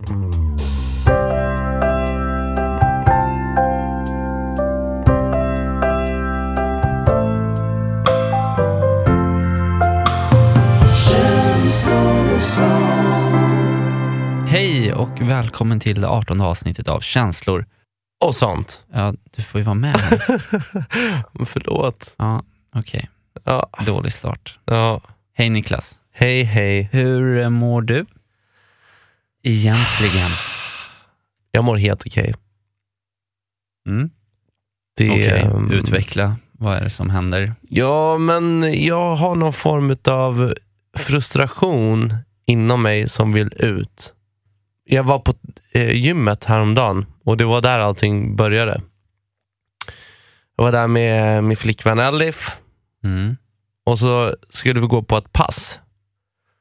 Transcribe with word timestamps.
Hej 0.00 0.12
och 14.92 15.20
välkommen 15.20 15.80
till 15.80 16.00
det 16.00 16.08
18 16.08 16.40
avsnittet 16.40 16.88
av 16.88 17.00
Känslor. 17.00 17.66
Och 18.24 18.34
sånt. 18.34 18.84
Ja, 18.92 19.14
du 19.36 19.42
får 19.42 19.58
ju 19.58 19.64
vara 19.64 19.74
med 19.74 19.96
här. 19.96 20.18
Förlåt. 21.44 22.14
Ja, 22.18 22.42
okej. 22.74 23.08
Ja, 23.44 23.70
Dålig 23.86 24.12
start. 24.12 24.58
ja. 24.64 25.00
Hej 25.34 25.50
Niklas. 25.50 25.98
Hej, 26.12 26.42
hej. 26.42 26.88
Hur 26.92 27.38
eh, 27.38 27.50
mår 27.50 27.82
du? 27.82 28.06
Egentligen. 29.42 30.30
Jag 31.50 31.64
mår 31.64 31.76
helt 31.76 32.06
okej. 32.06 32.34
Mm. 33.88 34.10
Det, 34.96 35.10
Okej, 35.10 35.40
ehm, 35.40 35.70
utveckla. 35.70 36.36
Vad 36.52 36.76
är 36.76 36.80
det 36.80 36.90
som 36.90 37.10
händer? 37.10 37.54
Ja, 37.68 38.18
men 38.18 38.74
jag 38.84 39.16
har 39.16 39.34
någon 39.34 39.52
form 39.52 39.96
av 40.04 40.54
frustration 40.98 42.14
inom 42.46 42.82
mig 42.82 43.08
som 43.08 43.32
vill 43.32 43.50
ut. 43.56 44.14
Jag 44.84 45.02
var 45.02 45.18
på 45.18 45.34
eh, 45.72 45.92
gymmet 45.92 46.44
häromdagen 46.44 47.06
och 47.24 47.36
det 47.36 47.44
var 47.44 47.60
där 47.60 47.78
allting 47.78 48.36
började. 48.36 48.80
Jag 50.56 50.64
var 50.64 50.72
där 50.72 50.86
med 50.86 51.44
min 51.44 51.56
flickvän 51.56 51.98
Elif 51.98 52.56
Mm. 53.04 53.36
och 53.86 53.98
så 53.98 54.36
skulle 54.50 54.80
vi 54.80 54.86
gå 54.86 55.02
på 55.02 55.16
ett 55.16 55.32
pass. 55.32 55.80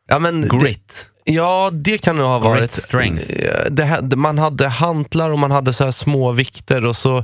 Ja, 0.07 0.19
men 0.19 0.41
det, 0.41 0.47
Grit. 0.47 1.09
Ja, 1.29 1.69
det 1.73 1.97
kan 1.97 2.15
det 2.15 2.23
ha 2.23 2.39
varit. 2.39 2.71
strength. 2.71 3.23
Eh, 3.31 3.71
Det, 3.71 4.15
man 4.15 4.37
hade 4.37 4.67
hantlar 4.67 5.29
och 5.29 5.39
man 5.39 5.51
hade 5.51 5.73
så 5.73 5.83
här 5.83 5.91
små 5.91 6.31
vikter 6.31 6.85
och 6.85 6.95
så 6.95 7.23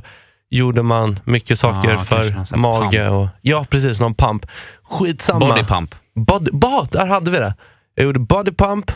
gjorde 0.50 0.82
man 0.82 1.20
mycket 1.24 1.58
saker 1.58 1.94
Ah, 1.94 1.98
för 1.98 2.56
mage. 2.56 3.08
Och, 3.08 3.28
ja, 3.42 3.66
precis. 3.70 4.00
Någon 4.00 4.14
pump. 4.14 4.46
Skitsamma. 4.82 5.40
Body 5.48 5.62
pump. 5.62 5.94
Body, 6.14 6.50
bah, 6.52 6.86
där 6.90 7.06
hade 7.06 7.30
vi 7.30 7.38
det. 7.38 7.54
Jag 7.94 8.04
gjorde 8.04 8.18
body 8.18 8.52
pump. 8.52 8.92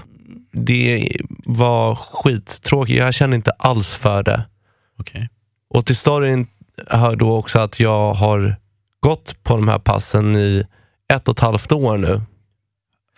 Det 0.53 1.13
var 1.45 1.95
skittråkigt. 1.95 2.99
Jag 2.99 3.15
kände 3.15 3.37
inte 3.37 3.51
alls 3.51 3.89
för 3.95 4.23
det. 4.23 4.45
Okej. 5.01 5.29
Och 5.75 5.87
till 5.87 5.97
storyn 5.97 6.47
hör 6.89 7.17
då 7.17 7.37
också 7.37 7.59
att 7.59 7.81
jag 7.81 8.15
har 8.15 8.57
gått 9.01 9.43
på 9.43 9.57
de 9.57 9.69
här 9.69 9.79
passen 9.79 10.37
i 10.37 10.65
ett 11.13 11.29
och 11.29 11.35
ett 11.35 11.41
halvt 11.41 11.73
år 11.73 11.99
nu. 11.99 12.23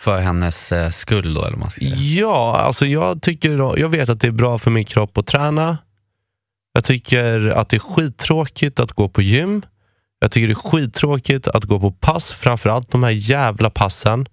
För 0.03 0.19
hennes 0.19 0.73
eh, 0.73 0.91
skull 0.91 1.35
då, 1.35 1.41
eller 1.41 1.51
vad 1.51 1.59
man 1.59 1.71
ska 1.71 1.81
säga. 1.81 1.97
Ja, 1.97 2.57
alltså 2.57 2.87
jag, 2.87 3.23
tycker, 3.23 3.79
jag 3.79 3.89
vet 3.89 4.09
att 4.09 4.21
det 4.21 4.27
är 4.27 4.33
bra 4.33 4.59
för 4.59 4.71
min 4.71 4.85
kropp 4.85 5.19
att 5.19 5.27
träna. 5.27 5.79
Jag 6.73 6.85
tycker 6.85 7.49
att 7.49 7.69
det 7.69 7.77
är 7.77 7.79
skittråkigt 7.79 8.81
att 8.81 8.93
gå 8.93 9.09
på 9.09 9.23
gym. 9.23 9.63
Jag 10.21 10.31
tycker 10.31 10.47
det 10.47 10.53
är 10.53 10.71
skittråkigt 10.71 11.49
att 11.49 11.65
gå 11.65 11.81
på 11.81 11.91
pass, 11.91 12.33
framförallt 12.33 12.91
de 12.91 13.03
här 13.03 13.11
jävla 13.11 13.71
passen. 13.71 14.27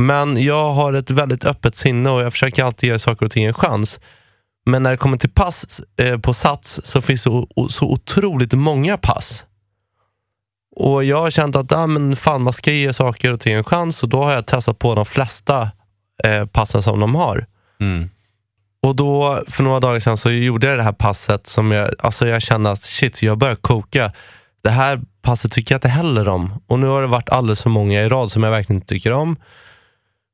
Men 0.00 0.42
jag 0.42 0.72
har 0.72 0.92
ett 0.92 1.10
väldigt 1.10 1.44
öppet 1.44 1.74
sinne 1.74 2.10
och 2.10 2.22
jag 2.22 2.32
försöker 2.32 2.64
alltid 2.64 2.90
ge 2.90 2.98
saker 2.98 3.26
och 3.26 3.32
ting 3.32 3.44
en 3.44 3.54
chans. 3.54 4.00
Men 4.66 4.82
när 4.82 4.90
det 4.90 4.96
kommer 4.96 5.18
till 5.18 5.30
pass 5.30 5.80
eh, 5.96 6.18
på 6.18 6.34
Sats 6.34 6.80
så 6.84 7.02
finns 7.02 7.24
det 7.24 7.30
så, 7.30 7.68
så 7.68 7.86
otroligt 7.86 8.52
många 8.52 8.96
pass. 8.96 9.44
Och 10.76 11.04
jag 11.04 11.20
har 11.20 11.30
känt 11.30 11.56
att 11.56 11.72
ah, 11.72 11.86
men 11.86 12.16
fan, 12.16 12.42
man 12.42 12.52
ska 12.52 12.72
ge 12.72 12.92
saker 12.92 13.32
och 13.32 13.40
ting 13.40 13.54
en 13.54 13.64
chans 13.64 14.02
och 14.02 14.08
då 14.08 14.22
har 14.22 14.32
jag 14.32 14.46
testat 14.46 14.78
på 14.78 14.94
de 14.94 15.06
flesta 15.06 15.70
eh, 16.24 16.46
passen 16.46 16.82
som 16.82 17.00
de 17.00 17.14
har. 17.14 17.46
Mm. 17.80 18.10
Och 18.82 18.96
då 18.96 19.42
för 19.48 19.62
några 19.62 19.80
dagar 19.80 20.00
sedan 20.00 20.16
så 20.16 20.30
gjorde 20.30 20.66
jag 20.66 20.78
det 20.78 20.82
här 20.82 20.92
passet 20.92 21.46
som 21.46 21.72
jag, 21.72 21.90
alltså 21.98 22.26
jag 22.26 22.42
kände 22.42 22.70
att 22.70 22.82
shit, 22.82 23.22
jag 23.22 23.38
börjar 23.38 23.54
koka. 23.54 24.12
Det 24.62 24.70
här 24.70 25.00
passet 25.22 25.52
tycker 25.52 25.74
jag 25.74 25.78
inte 25.78 25.88
heller 25.88 26.28
om. 26.28 26.62
Och 26.66 26.78
nu 26.78 26.86
har 26.86 27.00
det 27.00 27.06
varit 27.06 27.28
alldeles 27.28 27.62
för 27.62 27.70
många 27.70 28.02
i 28.02 28.08
rad 28.08 28.30
som 28.30 28.42
jag 28.42 28.50
verkligen 28.50 28.76
inte 28.76 28.94
tycker 28.94 29.12
om. 29.12 29.36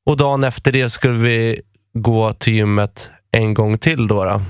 Och 0.06 0.16
dagen 0.16 0.44
efter 0.44 0.72
det 0.72 0.90
skulle 0.90 1.18
vi 1.18 1.60
gå 1.92 2.32
till 2.32 2.52
gymmet 2.52 3.10
en 3.30 3.54
gång 3.54 3.78
till. 3.78 4.08
Då, 4.08 4.24
då. 4.24 4.42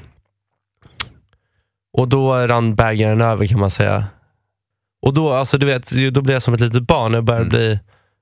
Och 1.93 2.09
då 2.09 2.35
rann 2.35 2.75
bägaren 2.75 3.21
över 3.21 3.47
kan 3.47 3.61
man 3.61 3.71
säga. 3.71 4.05
Och 5.03 5.15
då, 5.15 5.33
alltså, 5.33 5.59
du 5.59 5.67
vet, 5.67 5.91
då 6.13 6.23
blev 6.23 6.35
jag 6.35 6.43
som 6.43 6.55
ett 6.55 6.61
litet 6.61 6.83
barn. 6.83 7.15
Jag 7.15 7.25
började 7.25 7.45
Mm. 7.45 7.51
bli, 7.51 7.79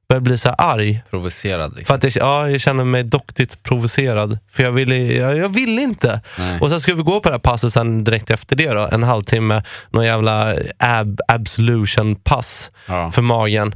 började 0.09 0.25
bli 0.25 0.39
så 0.39 0.49
här 0.49 0.57
arg. 0.59 1.03
Provocerad. 1.11 1.77
Liksom. 1.77 1.85
För 2.01 2.07
att 2.09 2.17
jag, 2.17 2.27
ja, 2.27 2.51
jag 2.51 2.61
känner 2.61 2.85
mig 2.85 3.03
doktigt 3.05 3.63
provocerad. 3.63 4.39
För 4.51 4.63
jag 4.63 4.73
ville, 4.73 4.97
jag, 4.97 5.37
jag 5.37 5.49
ville 5.49 5.83
inte. 5.83 6.21
Nej. 6.39 6.61
Och 6.61 6.71
sen 6.71 6.81
ska 6.81 6.95
vi 6.95 7.03
gå 7.03 7.21
på 7.21 7.29
det 7.29 7.35
här 7.35 7.39
passet 7.41 7.73
sen 7.73 8.05
direkt 8.05 8.31
efter 8.31 8.57
det 8.57 8.71
då. 8.73 8.89
En 8.93 9.03
halvtimme. 9.03 9.63
Någon 9.91 10.05
jävla 10.05 10.55
ab, 10.79 11.21
absolution 11.29 12.15
pass 12.17 12.71
Ja. 12.87 13.11
för 13.11 13.23
magen. 13.23 13.75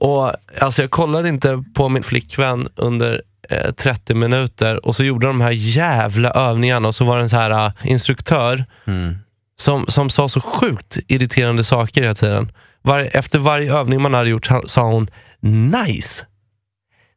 Och 0.00 0.32
alltså 0.60 0.82
jag 0.82 0.90
kollade 0.90 1.28
inte 1.28 1.64
på 1.74 1.88
min 1.88 2.02
flickvän 2.02 2.68
under 2.76 3.22
eh, 3.50 3.70
30 3.70 4.14
minuter 4.14 4.86
och 4.86 4.96
så 4.96 5.04
gjorde 5.04 5.26
de 5.26 5.40
här 5.40 5.50
jävla 5.50 6.30
övningarna 6.30 6.88
och 6.88 6.94
så 6.94 7.04
var 7.04 7.16
det 7.16 7.22
en 7.22 7.28
så 7.30 7.36
här 7.36 7.66
eh, 7.66 7.72
instruktör 7.84 8.64
Mm. 8.86 9.14
Som, 9.62 9.86
som 9.88 10.10
sa 10.10 10.28
så 10.28 10.40
sjukt 10.40 10.98
irriterande 11.08 11.64
saker 11.64 12.02
hela 12.02 12.14
tiden. 12.14 12.52
Var, 12.82 13.08
efter 13.12 13.38
varje 13.38 13.74
övning 13.74 14.02
man 14.02 14.14
hade 14.14 14.28
gjort 14.30 14.48
sa- 14.66 14.82
hon 14.82 15.08
nice. 15.40 16.26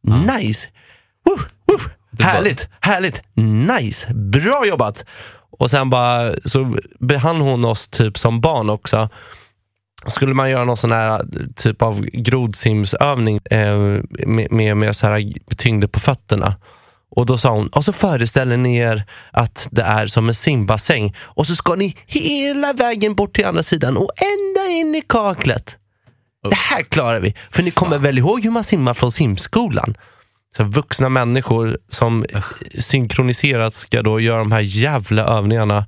Ja. 0.02 0.18
Nice. 0.38 0.68
Woo, 1.26 1.38
woo. 1.68 1.78
Det 2.12 2.24
var- 2.24 2.32
Härligt, 2.32 2.68
härligt, 2.82 3.22
nice, 3.80 4.14
bra 4.14 4.66
jobbat. 4.68 5.06
Och 5.60 5.72
sen 5.72 5.90
bara 5.90 6.34
så 6.46 6.76
behandlade 7.00 7.52
hon 7.52 7.66
oss 7.66 7.88
typ 7.88 8.18
som 8.18 8.42
barn 8.42 8.70
också. 8.70 9.10
Skulle 10.08 10.34
man 10.34 10.50
göra 10.50 10.66
någon 10.66 10.78
sån 10.78 10.92
här 10.92 11.22
typ 11.56 11.82
av 11.82 12.02
grodsimsövning 12.06 13.40
eh, 13.52 13.78
med, 14.28 14.52
med, 14.52 14.78
med 14.78 14.96
så 14.96 15.08
här 15.08 15.34
tyngder 15.58 15.88
på 15.88 16.00
fötterna. 16.00 16.56
Och 17.16 17.26
då 17.26 17.38
sa 17.38 17.50
hon, 17.50 17.68
och 17.68 17.86
så 17.86 17.94
föreställer 17.94 18.58
ni 18.58 18.78
er 18.78 19.04
att 19.32 19.68
det 19.72 19.82
är 19.82 20.08
som 20.08 20.28
en 20.28 20.34
simbassäng 20.34 21.16
och 21.20 21.48
så 21.48 21.56
ska 21.56 21.76
ni 21.76 21.98
hela 22.06 22.74
vägen 22.74 23.16
bort 23.16 23.36
till 23.36 23.46
andra 23.46 23.64
sidan 23.64 23.98
och 23.98 24.12
ända 24.18 24.72
in 24.72 24.96
i 24.96 25.02
kaklet. 25.02 25.78
Det 26.50 26.56
här 26.56 26.84
klarar 26.84 27.20
vi. 27.20 27.36
För 27.52 27.64
ni 27.64 27.72
kommer 27.72 27.98
väl 27.98 28.18
ihåg 28.18 28.44
hur 28.44 28.52
man 28.52 28.64
simmar 28.64 28.94
från 28.94 29.12
simskolan? 29.12 29.98
Så 30.58 30.64
vuxna 30.64 31.10
människor 31.10 31.78
som 31.90 32.26
synkroniserat 32.80 33.74
ska 33.74 34.02
då 34.02 34.20
göra 34.20 34.40
de 34.40 34.52
här 34.52 34.60
jävla 34.60 35.24
övningarna. 35.24 35.88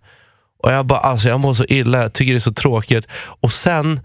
Och 0.63 0.71
jag 0.71 0.85
bara, 0.85 0.99
alltså 0.99 1.29
jag 1.29 1.39
mår 1.39 1.53
så 1.53 1.65
illa, 1.65 2.01
jag 2.01 2.13
tycker 2.13 2.33
det 2.33 2.37
är 2.37 2.39
så 2.39 2.53
tråkigt. 2.53 3.07
Och 3.41 3.51
sen, 3.51 3.99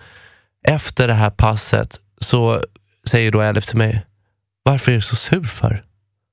efter 0.69 1.09
det 1.09 1.15
här 1.15 1.31
passet, 1.31 2.01
så 2.21 2.63
säger 3.11 3.31
då 3.31 3.41
Elif 3.41 3.67
till 3.67 3.79
mig, 3.79 4.03
varför 4.63 4.93
är 4.93 4.97
du 4.97 5.03
så 5.03 5.17
sur 5.17 5.45
för? 5.45 5.85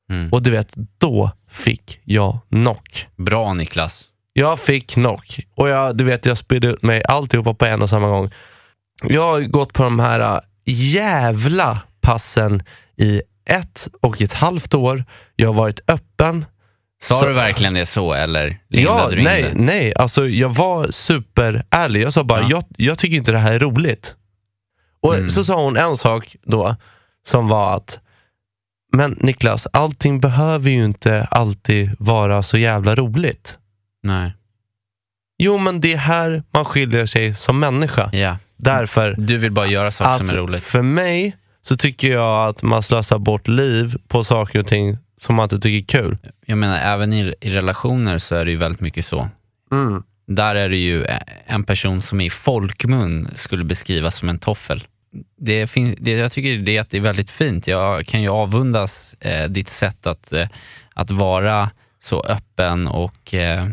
Mm. 0.10 0.30
Och 0.34 0.42
du 0.44 0.52
vet, 0.52 0.74
då 0.98 1.32
fick 1.50 2.00
jag 2.04 2.40
knock. 2.50 3.08
Bra 3.16 3.54
Niklas. 3.54 4.06
Jag 4.34 4.60
fick 4.60 4.88
knock 4.94 5.40
och 5.56 5.70
jag, 5.70 5.98
du 5.98 6.04
vet, 6.04 6.26
jag 6.26 6.38
spydde 6.38 6.68
ut 6.68 6.82
mig 6.84 7.04
alltihopa 7.04 7.54
på 7.54 7.66
en 7.66 7.82
och 7.82 7.90
samma 7.90 8.08
gång. 8.08 8.32
Jag 9.04 9.22
har 9.32 9.42
gått 9.42 9.74
på 9.74 9.84
de 9.84 10.00
här 10.00 10.20
äh, 10.36 10.40
jävla 10.66 11.80
passen 12.02 12.64
i 12.98 13.22
ett 13.50 13.88
och 14.02 14.22
ett 14.22 14.34
halvt 14.34 14.74
år. 14.74 15.04
Jag 15.36 15.48
har 15.48 15.54
varit 15.54 15.80
öppen. 15.90 16.46
Sa 17.04 17.16
Så- 17.16 17.28
du 17.28 17.34
verkligen 17.34 17.74
det 17.74 17.86
så 17.86 18.14
eller 18.14 18.60
Ja, 18.68 19.08
du 19.12 19.18
in 19.18 19.24
nej, 19.24 19.44
det? 19.44 19.50
nej. 19.62 19.94
Alltså, 19.96 20.28
jag 20.28 20.50
var 20.50 20.88
superärlig. 20.92 22.02
Jag 22.02 22.14
sa 22.14 22.24
bara, 22.24 22.42
Ja. 22.42 22.48
jag, 22.50 22.64
jag 22.78 22.98
tycker 22.98 23.18
inte 23.18 23.32
det 23.32 23.38
här 23.38 23.54
är 23.54 23.60
roligt. 23.60 24.16
Och 25.02 25.16
Mm. 25.16 25.30
så 25.30 25.44
sa 25.44 25.64
hon 25.64 25.78
en 25.78 25.98
sak 25.98 26.36
då, 26.44 26.76
som 27.28 27.48
var 27.48 27.76
att, 27.78 28.00
men 28.92 29.12
Niklas, 29.12 29.68
allting 29.74 30.20
behöver 30.20 30.70
ju 30.70 30.84
inte 30.84 31.28
alltid 31.32 31.90
vara 32.00 32.44
så 32.44 32.58
jävla 32.58 32.96
roligt. 32.96 33.58
Nej. 34.04 34.34
Jo, 35.38 35.58
men 35.58 35.82
det 35.82 35.94
är 35.94 35.98
här 35.98 36.44
man 36.54 36.66
skiljer 36.66 37.06
sig 37.06 37.34
som 37.34 37.60
människa. 37.60 38.10
Ja. 38.14 38.38
Därför 38.58 39.16
Du 39.18 39.38
vill 39.38 39.52
bara 39.52 39.68
göra 39.68 39.92
saker 39.92 40.14
som 40.26 40.30
är 40.30 40.34
roligt. 40.42 40.64
för 40.64 40.82
mig 40.82 41.38
så 41.62 41.76
tycker 41.78 42.12
jag 42.12 42.50
att 42.50 42.62
man 42.64 42.84
slösar 42.84 43.20
bort 43.20 43.48
liv 43.48 43.96
på 44.08 44.24
saker 44.24 44.60
och 44.60 44.68
ting 44.68 44.98
som 45.18 45.36
man 45.36 45.44
inte 45.44 45.60
tycker 45.60 45.98
är 45.98 46.04
kul. 46.04 46.18
Jag 46.46 46.58
menar, 46.58 46.78
även 46.80 47.14
i, 47.14 47.34
i 47.42 47.50
relationer 47.50 48.18
så 48.18 48.36
är 48.36 48.46
det 48.46 48.52
ju 48.52 48.58
väldigt 48.58 48.82
mycket 48.82 49.06
så. 49.06 49.30
Där 50.28 50.56
är 50.56 50.70
det 50.70 50.78
ju 50.78 51.06
en 51.46 51.64
person 51.64 52.02
som 52.02 52.22
i 52.22 52.30
folkmun 52.30 53.30
skulle 53.36 53.64
beskrivas 53.64 54.16
som 54.16 54.30
en 54.30 54.40
toffel. 54.40 54.84
Det 55.38 55.68
fin- 55.68 55.96
det, 56.00 56.12
jag 56.12 56.32
tycker 56.32 56.58
det 56.58 56.78
är, 56.78 56.82
att 56.82 56.90
det 56.90 56.98
är 56.98 57.02
väldigt 57.02 57.30
fint. 57.30 57.68
Jag 57.68 58.06
kan 58.06 58.22
ju 58.22 58.30
avundas 58.30 59.14
eh, 59.20 59.50
ditt 59.50 59.70
sätt 59.70 60.08
att, 60.08 60.32
eh, 60.34 60.48
att 60.94 61.12
vara 61.12 61.70
så 62.04 62.22
öppen 62.22 62.88
och 62.88 63.34
eh, 63.34 63.68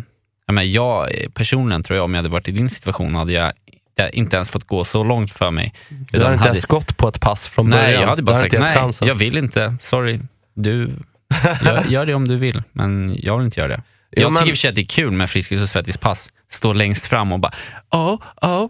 jag, 0.46 0.54
menar, 0.54 0.62
jag 0.62 1.14
eh, 1.22 1.28
personligen 1.30 1.82
tror 1.82 1.96
jag 1.96 2.04
om 2.04 2.14
jag 2.14 2.18
hade 2.18 2.28
varit 2.28 2.48
i 2.48 2.52
din 2.52 2.68
situation 2.68 3.14
hade 3.14 3.32
jag 3.32 3.52
jag 3.98 4.14
inte 4.14 4.36
ens 4.36 4.50
fått 4.50 4.64
gå 4.64 4.84
så 4.84 5.04
långt 5.04 5.32
för 5.32 5.50
mig. 5.50 5.74
Du 5.88 5.96
har 6.22 6.26
inte 6.32 6.38
hade- 6.38 6.48
ens 6.48 6.64
gått 6.66 6.96
på 6.96 7.08
ett 7.08 7.20
pass 7.20 7.46
från 7.46 7.70
början. 7.70 7.84
Nej, 7.86 7.94
jag 7.94 8.08
hade 8.08 8.22
bara 8.22 8.36
sagt 8.36 8.52
nej, 8.52 8.90
jag 9.00 9.14
vill 9.14 9.36
inte. 9.36 9.76
Sorry. 9.80 10.20
Du, 10.54 10.90
gör, 11.64 11.84
gör 11.88 12.06
det 12.06 12.14
om 12.14 12.28
du 12.28 12.36
vill, 12.36 12.62
men 12.72 13.16
jag 13.18 13.36
vill 13.38 13.44
inte 13.44 13.60
göra 13.60 13.68
det. 13.68 13.82
Jag 14.10 14.22
Ja, 14.24 14.28
men- 14.30 14.42
tycker 14.42 14.50
i 14.50 14.52
och 14.52 14.56
för 14.56 14.60
sig 14.60 14.68
att 14.68 14.74
det 14.74 14.80
är 14.80 14.86
kul 14.86 15.10
med 15.12 15.30
Friskis 15.30 15.62
och 15.62 15.68
Svettis-pass. 15.68 16.28
Stå 16.50 16.72
längst 16.72 17.06
fram 17.06 17.32
och 17.32 17.40
bara 17.40 17.52
oh, 17.90 18.16
oh, 18.42 18.68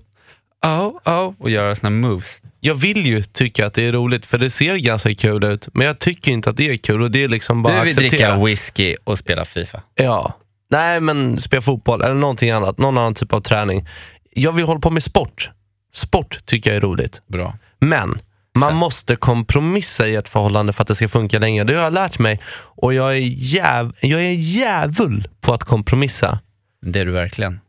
oh, 0.67 0.97
oh 1.05 1.35
och 1.39 1.51
göra 1.51 1.75
såna 1.75 1.91
moves. 1.91 2.43
Jag 2.67 2.75
vill 2.75 3.07
ju 3.07 3.23
tycka 3.23 3.67
att 3.67 3.75
det 3.75 3.83
är 3.89 3.93
roligt 3.93 4.27
för 4.27 4.39
det 4.39 4.51
ser 4.51 4.77
ganska 4.77 5.15
kul 5.15 5.45
ut. 5.45 5.69
Men 5.75 5.87
jag 5.87 5.99
tycker 5.99 6.33
inte 6.33 6.51
att 6.51 6.57
det 6.57 6.71
är 6.71 6.77
kul 6.77 7.03
och 7.03 7.11
det 7.11 7.25
är 7.25 7.29
liksom 7.29 7.63
bara 7.63 7.79
Du 7.79 7.85
vill 7.85 7.95
dricka 7.95 8.17
acceptera. 8.17 8.45
whisky 8.45 8.97
och 9.05 9.19
spela 9.19 9.45
FIFA. 9.45 9.83
Ja. 9.95 10.37
Nej 10.71 11.01
men 11.01 11.39
spela 11.39 11.63
fotboll 11.63 12.03
eller 12.03 12.15
någonting 12.15 12.51
annat. 12.51 12.79
Någon 12.79 12.99
annan 12.99 13.15
typ 13.15 13.33
av 13.33 13.41
träning. 13.41 13.89
Jag 14.33 14.53
vill 14.53 14.65
hålla 14.65 14.81
på 14.81 14.91
med 14.91 15.03
sport. 15.03 15.51
Sport 15.95 16.47
tycker 16.47 16.71
jag 16.71 16.77
är 16.77 16.81
roligt. 16.81 17.23
Bra. 17.29 17.55
Men 17.81 18.19
man 18.59 18.69
Så. 18.71 18.75
måste 18.75 19.17
kompromissa 19.17 20.07
i 20.09 20.15
ett 20.15 20.29
förhållande 20.29 20.73
för 20.73 20.83
att 20.83 20.89
det 20.89 20.95
ska 20.95 21.09
funka 21.09 21.39
länge. 21.39 21.65
Det 21.65 21.75
har 21.75 21.83
jag 21.83 21.93
lärt 21.93 22.19
mig. 22.19 22.41
Och 22.57 22.95
jag 22.95 23.13
är, 23.17 23.21
jäv, 23.37 23.93
jag 24.01 24.23
är 24.23 24.33
jävul 24.33 25.29
på 25.41 25.55
att 25.55 25.65
kompromissa. 25.65 26.39
Det 26.87 27.01
är 27.01 27.07
du 27.07 27.13
verkligen. 27.13 27.61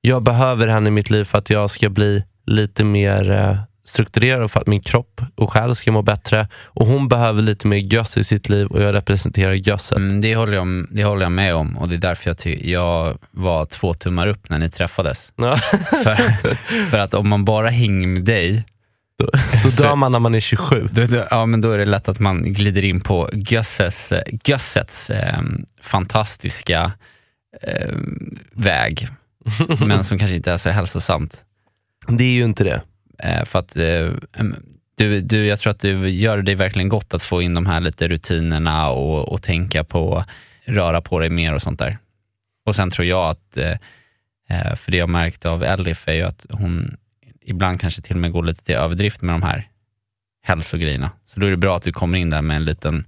Jag 0.00 0.22
behöver 0.22 0.66
henne 0.68 0.88
i 0.88 0.90
mitt 0.90 1.10
liv 1.10 1.24
för 1.24 1.38
att 1.38 1.50
jag 1.50 1.70
ska 1.70 1.88
bli 1.90 2.24
lite 2.46 2.84
mer 2.84 3.30
eh, 3.30 3.56
strukturerad 3.84 4.50
för 4.50 4.60
att 4.60 4.66
min 4.66 4.82
kropp 4.82 5.20
och 5.34 5.52
själ 5.52 5.74
ska 5.74 5.92
må 5.92 6.02
bättre. 6.02 6.48
Och 6.64 6.86
hon 6.86 7.08
behöver 7.08 7.42
lite 7.42 7.66
mer 7.66 7.76
göss 7.76 8.16
i 8.16 8.24
sitt 8.24 8.48
liv 8.48 8.66
och 8.66 8.82
jag 8.82 8.94
representerar 8.94 9.52
gösset. 9.52 9.98
Mm, 9.98 10.20
det, 10.20 10.36
håller 10.36 10.52
jag, 10.56 10.86
det 10.90 11.04
håller 11.04 11.22
jag 11.22 11.32
med 11.32 11.54
om 11.54 11.78
och 11.78 11.88
det 11.88 11.94
är 11.94 11.98
därför 11.98 12.30
jag, 12.30 12.38
ty- 12.38 12.70
jag 12.70 13.18
var 13.30 13.66
två 13.66 13.94
tummar 13.94 14.26
upp 14.26 14.50
när 14.50 14.58
ni 14.58 14.70
träffades. 14.70 15.32
Ja. 15.36 15.56
För, 16.02 16.16
för 16.90 16.98
att 16.98 17.14
om 17.14 17.28
man 17.28 17.44
bara 17.44 17.70
hänger 17.70 18.06
med 18.06 18.24
dig, 18.24 18.64
Då, 19.18 19.28
då 19.64 19.68
dör 19.82 19.96
man 19.96 20.12
när 20.12 20.18
man 20.18 20.34
är 20.34 20.40
27. 20.40 20.88
då, 20.92 21.06
då, 21.06 21.24
ja, 21.30 21.46
men 21.46 21.60
då 21.60 21.70
är 21.72 21.78
det 21.78 21.84
lätt 21.84 22.08
att 22.08 22.18
man 22.20 22.52
glider 22.52 22.84
in 22.84 23.00
på 23.00 23.30
Gösses, 23.32 24.12
eh, 24.12 24.22
Gössets 24.44 25.10
eh, 25.10 25.38
fantastiska 25.82 26.92
eh, 27.62 27.94
väg, 28.52 29.08
men 29.86 30.04
som 30.04 30.18
kanske 30.18 30.36
inte 30.36 30.52
är 30.52 30.58
så 30.58 30.70
hälsosamt. 30.70 31.42
Det 32.08 32.24
är 32.24 32.32
ju 32.32 32.44
inte 32.44 32.64
det. 32.64 32.82
Eh, 33.18 33.44
för 33.44 33.58
att 33.58 33.76
eh, 33.76 34.10
du, 34.94 35.20
du, 35.20 35.46
jag 35.46 35.58
tror 35.58 35.70
att 35.70 35.80
du 35.80 36.08
gör 36.08 36.38
dig 36.38 36.54
verkligen 36.54 36.88
gott 36.88 37.14
att 37.14 37.22
få 37.22 37.42
in 37.42 37.54
de 37.54 37.66
här 37.66 37.80
lite 37.80 38.08
rutinerna 38.08 38.90
och, 38.90 39.32
och 39.32 39.42
tänka 39.42 39.84
på, 39.84 40.24
röra 40.64 41.00
på 41.00 41.18
dig 41.18 41.30
mer 41.30 41.54
och 41.54 41.62
sånt 41.62 41.78
där. 41.78 41.98
Och 42.66 42.76
sen 42.76 42.90
tror 42.90 43.06
jag 43.06 43.30
att, 43.30 43.56
eh, 43.56 44.74
för 44.76 44.90
det 44.90 44.96
jag 44.96 45.08
märkt 45.08 45.46
av 45.46 45.62
Elif 45.62 46.08
är 46.08 46.12
ju 46.12 46.22
att 46.22 46.46
hon 46.50 46.96
ibland 47.44 47.80
kanske 47.80 48.02
till 48.02 48.16
och 48.16 48.20
med 48.20 48.32
går 48.32 48.42
lite 48.42 48.64
till 48.64 48.74
överdrift 48.74 49.22
med 49.22 49.34
de 49.34 49.42
här 49.42 49.68
hälsogrejerna. 50.42 51.10
Så 51.24 51.40
då 51.40 51.46
är 51.46 51.50
det 51.50 51.56
bra 51.56 51.76
att 51.76 51.82
du 51.82 51.92
kommer 51.92 52.18
in 52.18 52.30
där 52.30 52.42
med 52.42 52.56
en 52.56 52.64
liten 52.64 53.04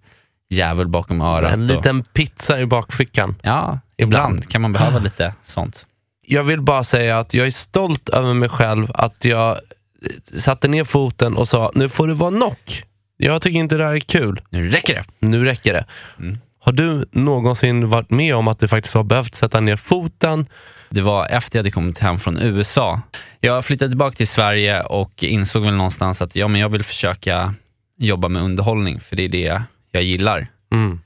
djävul 0.50 0.88
bakom 0.88 1.20
örat. 1.20 1.52
En 1.52 1.62
och, 1.62 1.68
liten 1.68 2.02
pizza 2.02 2.60
i 2.60 2.66
bakfickan. 2.66 3.36
ja, 3.42 3.80
Ibland. 3.96 4.34
ibland 4.34 4.50
kan 4.50 4.62
man 4.62 4.72
behöva 4.72 4.98
lite 4.98 5.34
sånt. 5.44 5.86
Jag 6.26 6.44
vill 6.44 6.60
bara 6.60 6.84
säga 6.84 7.18
att 7.18 7.34
jag 7.34 7.46
är 7.46 7.50
stolt 7.50 8.08
över 8.08 8.34
mig 8.34 8.48
själv 8.48 8.90
att 8.94 9.24
jag 9.24 9.58
satte 10.24 10.68
ner 10.68 10.84
foten 10.84 11.36
och 11.36 11.48
sa 11.48 11.70
nu 11.74 11.88
får 11.88 12.08
det 12.08 12.14
vara 12.14 12.30
knock. 12.30 12.82
Jag 13.16 13.42
tycker 13.42 13.58
inte 13.58 13.76
det 13.76 13.84
här 13.84 13.94
är 13.94 14.00
kul. 14.00 14.40
Nu 14.50 14.70
räcker 14.70 14.94
det. 14.94 15.04
Nu 15.26 15.44
räcker 15.44 15.72
det. 15.72 15.84
Mm. 16.18 16.38
Har 16.58 16.72
du 16.72 17.06
någonsin 17.10 17.88
varit 17.88 18.10
med 18.10 18.34
om 18.34 18.48
att 18.48 18.58
du 18.58 18.68
faktiskt 18.68 18.94
har 18.94 19.04
behövt 19.04 19.34
sätta 19.34 19.60
ner 19.60 19.76
foten? 19.76 20.46
Det 20.90 21.00
var 21.00 21.26
efter 21.26 21.58
jag 21.58 21.60
hade 21.62 21.70
kommit 21.70 21.98
hem 21.98 22.18
från 22.18 22.38
USA. 22.38 23.00
Jag 23.40 23.64
flyttade 23.64 23.90
tillbaka 23.90 24.16
till 24.16 24.28
Sverige 24.28 24.82
och 24.82 25.24
insåg 25.24 25.64
väl 25.64 25.74
någonstans 25.74 26.22
att 26.22 26.36
ja, 26.36 26.48
men 26.48 26.60
jag 26.60 26.68
vill 26.68 26.82
försöka 26.82 27.54
jobba 27.98 28.28
med 28.28 28.42
underhållning, 28.42 29.00
för 29.00 29.16
det 29.16 29.22
är 29.22 29.28
det 29.28 29.62
jag 29.92 30.02
gillar. 30.02 30.46
Mm. 30.72 31.00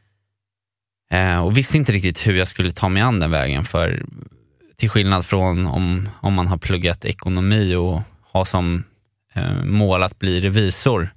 Eh, 1.12 1.44
och 1.44 1.56
visste 1.56 1.76
inte 1.76 1.92
riktigt 1.92 2.26
hur 2.26 2.36
jag 2.36 2.46
skulle 2.46 2.70
ta 2.70 2.88
mig 2.88 3.02
an 3.02 3.20
den 3.20 3.30
vägen. 3.30 3.64
För 3.64 4.02
till 4.76 4.90
skillnad 4.90 5.26
från 5.26 5.66
om, 5.66 6.08
om 6.20 6.34
man 6.34 6.46
har 6.46 6.58
pluggat 6.58 7.04
ekonomi 7.04 7.74
och 7.74 8.02
har 8.30 8.44
som 8.44 8.84
mål 9.64 10.02
att 10.02 10.18
bli 10.18 10.40
revisor, 10.40 11.10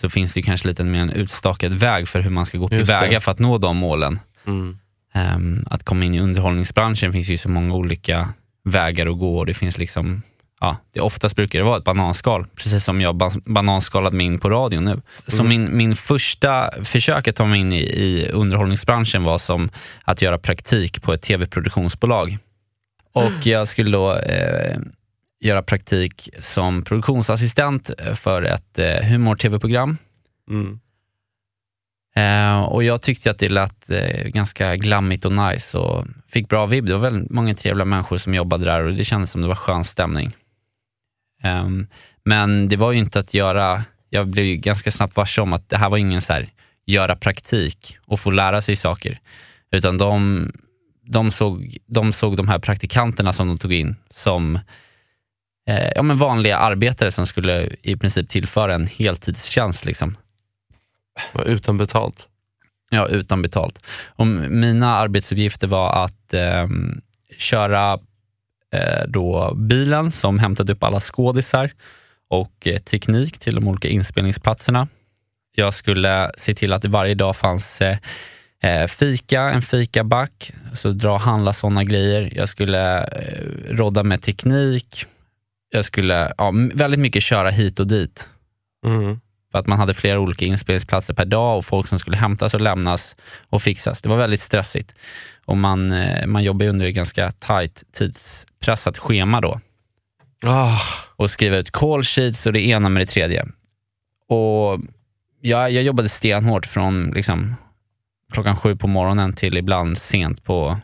så 0.00 0.10
finns 0.10 0.34
det 0.34 0.42
kanske 0.42 0.68
lite 0.68 0.84
mer 0.84 1.00
en 1.00 1.10
utstakad 1.10 1.72
väg 1.72 2.08
för 2.08 2.20
hur 2.20 2.30
man 2.30 2.46
ska 2.46 2.58
gå 2.58 2.68
tillväga 2.68 3.20
för 3.20 3.32
att 3.32 3.38
nå 3.38 3.58
de 3.58 3.76
målen. 3.76 4.20
Mm. 4.46 4.78
Ehm, 5.14 5.64
att 5.70 5.84
komma 5.84 6.04
in 6.04 6.14
i 6.14 6.20
underhållningsbranschen 6.20 7.12
finns 7.12 7.28
ju 7.28 7.36
så 7.36 7.48
många 7.48 7.74
olika 7.74 8.28
vägar 8.64 9.06
att 9.06 9.18
gå 9.18 9.38
och 9.38 9.46
det 9.46 9.54
finns 9.54 9.78
liksom 9.78 10.22
Ja, 10.60 10.76
det 10.92 11.00
oftast 11.00 11.36
brukar 11.36 11.58
det 11.58 11.64
vara 11.64 11.78
ett 11.78 11.84
bananskal, 11.84 12.46
precis 12.54 12.84
som 12.84 13.00
jag 13.00 13.16
ban- 13.16 13.42
bananskalade 13.44 14.16
mig 14.16 14.26
in 14.26 14.38
på 14.38 14.50
radio 14.50 14.80
nu. 14.80 15.00
Så 15.26 15.44
min, 15.44 15.76
min 15.76 15.96
första 15.96 16.70
försök 16.84 17.28
att 17.28 17.36
ta 17.36 17.44
mig 17.44 17.60
in 17.60 17.72
i, 17.72 17.80
i 17.80 18.28
underhållningsbranschen 18.32 19.24
var 19.24 19.38
som 19.38 19.70
att 20.04 20.22
göra 20.22 20.38
praktik 20.38 21.02
på 21.02 21.12
ett 21.12 21.22
tv-produktionsbolag. 21.22 22.38
Och 23.12 23.46
jag 23.46 23.68
skulle 23.68 23.90
då 23.90 24.16
eh, 24.16 24.78
göra 25.40 25.62
praktik 25.62 26.28
som 26.38 26.82
produktionsassistent 26.82 27.90
för 28.14 28.42
ett 28.42 28.78
eh, 28.78 29.02
humor-tv-program. 29.02 29.96
Mm. 30.50 30.80
Eh, 32.16 32.62
och 32.62 32.84
jag 32.84 33.02
tyckte 33.02 33.30
att 33.30 33.38
det 33.38 33.48
lät 33.48 33.90
eh, 33.90 34.24
ganska 34.24 34.76
glammigt 34.76 35.24
och 35.24 35.32
nice 35.32 35.78
och 35.78 36.06
fick 36.28 36.48
bra 36.48 36.66
vibb. 36.66 36.86
Det 36.86 36.92
var 36.92 37.10
väldigt 37.10 37.30
många 37.30 37.54
trevliga 37.54 37.84
människor 37.84 38.16
som 38.16 38.34
jobbade 38.34 38.64
där 38.64 38.82
och 38.82 38.94
det 38.94 39.04
kändes 39.04 39.30
som 39.30 39.42
det 39.42 39.48
var 39.48 39.54
skön 39.54 39.84
stämning. 39.84 40.32
Ehm, 41.42 41.86
men 42.24 42.68
det 42.68 42.76
var 42.76 42.92
ju 42.92 42.98
inte 42.98 43.20
att 43.20 43.34
göra, 43.34 43.84
jag 44.10 44.28
blev 44.28 44.44
ju 44.44 44.56
ganska 44.56 44.90
snabbt 44.90 45.16
varse 45.16 45.40
om 45.40 45.52
att 45.52 45.68
det 45.68 45.76
här 45.76 45.90
var 45.90 45.98
ingen 45.98 46.20
så 46.20 46.32
här, 46.32 46.48
göra 46.86 47.16
praktik 47.16 47.98
och 48.06 48.20
få 48.20 48.30
lära 48.30 48.62
sig 48.62 48.76
saker. 48.76 49.20
Utan 49.70 49.98
de, 49.98 50.52
de, 51.02 51.30
såg, 51.30 51.76
de 51.86 52.12
såg 52.12 52.36
de 52.36 52.48
här 52.48 52.58
praktikanterna 52.58 53.32
som 53.32 53.48
de 53.48 53.58
tog 53.58 53.72
in 53.72 53.96
som 54.10 54.58
eh, 55.68 55.92
ja, 55.94 56.02
men 56.02 56.16
vanliga 56.16 56.56
arbetare 56.56 57.12
som 57.12 57.26
skulle 57.26 57.68
i 57.82 57.96
princip 57.96 58.28
tillföra 58.28 58.74
en 58.74 58.86
heltidstjänst. 58.86 59.84
Liksom. 59.84 60.16
Utan 61.46 61.78
betalt. 61.78 62.28
Ja, 62.90 63.06
utan 63.06 63.42
betalt. 63.42 63.86
Och 64.06 64.26
mina 64.26 64.96
arbetsuppgifter 64.96 65.66
var 65.66 66.04
att 66.04 66.34
ehm, 66.34 67.00
köra 67.38 67.98
eh, 68.72 69.06
då 69.08 69.54
bilen 69.54 70.10
som 70.10 70.38
hämtat 70.38 70.70
upp 70.70 70.82
alla 70.82 71.00
skådisar 71.00 71.70
och 72.28 72.66
eh, 72.66 72.78
teknik 72.78 73.38
till 73.38 73.54
de 73.54 73.68
olika 73.68 73.88
inspelningsplatserna. 73.88 74.88
Jag 75.54 75.74
skulle 75.74 76.30
se 76.36 76.54
till 76.54 76.72
att 76.72 76.82
det 76.82 76.88
varje 76.88 77.14
dag 77.14 77.36
fanns 77.36 77.80
eh, 77.80 77.98
eh, 78.62 78.86
fika, 78.86 79.42
en 79.42 79.62
fikaback, 79.62 80.52
så 80.74 80.90
dra 80.90 81.12
och 81.12 81.20
handla 81.20 81.52
sådana 81.52 81.84
grejer. 81.84 82.32
Jag 82.36 82.48
skulle 82.48 83.04
eh, 83.04 83.44
rodda 83.68 84.02
med 84.02 84.22
teknik. 84.22 85.06
Jag 85.70 85.84
skulle 85.84 86.32
ja, 86.38 86.52
väldigt 86.74 87.00
mycket 87.00 87.22
köra 87.22 87.50
hit 87.50 87.80
och 87.80 87.86
dit. 87.86 88.28
Mm. 88.86 89.20
För 89.52 89.58
att 89.58 89.66
man 89.66 89.78
hade 89.78 89.94
flera 89.94 90.20
olika 90.20 90.44
inspelningsplatser 90.44 91.14
per 91.14 91.24
dag 91.24 91.58
och 91.58 91.64
folk 91.64 91.86
som 91.86 91.98
skulle 91.98 92.16
hämtas 92.16 92.54
och 92.54 92.60
lämnas 92.60 93.16
och 93.48 93.62
fixas. 93.62 94.02
Det 94.02 94.08
var 94.08 94.16
väldigt 94.16 94.40
stressigt. 94.40 94.94
Och 95.44 95.56
man, 95.56 95.92
eh, 95.92 96.26
man 96.26 96.44
jobbar 96.44 96.66
under 96.66 96.86
ett 96.86 96.94
ganska 96.94 97.30
tight 97.32 97.82
tidspressat 97.92 98.98
schema 98.98 99.40
då. 99.40 99.60
Ah, 100.42 100.80
Och 101.16 101.30
skriva 101.30 101.56
ut 101.56 101.70
call 101.70 102.02
sheets 102.02 102.46
och 102.46 102.52
det 102.52 102.60
ena 102.60 102.88
med 102.88 103.02
det 103.02 103.06
tredje. 103.06 103.46
Och 104.28 104.80
jag, 105.40 105.70
jag 105.70 105.82
jobbade 105.82 106.08
stenhårt 106.08 106.66
från 106.66 107.10
liksom, 107.10 107.56
klockan 108.32 108.56
sju 108.56 108.76
på 108.76 108.86
morgonen 108.86 109.32
till 109.32 109.56
ibland 109.56 109.98
sent 109.98 110.44
på 110.44 110.78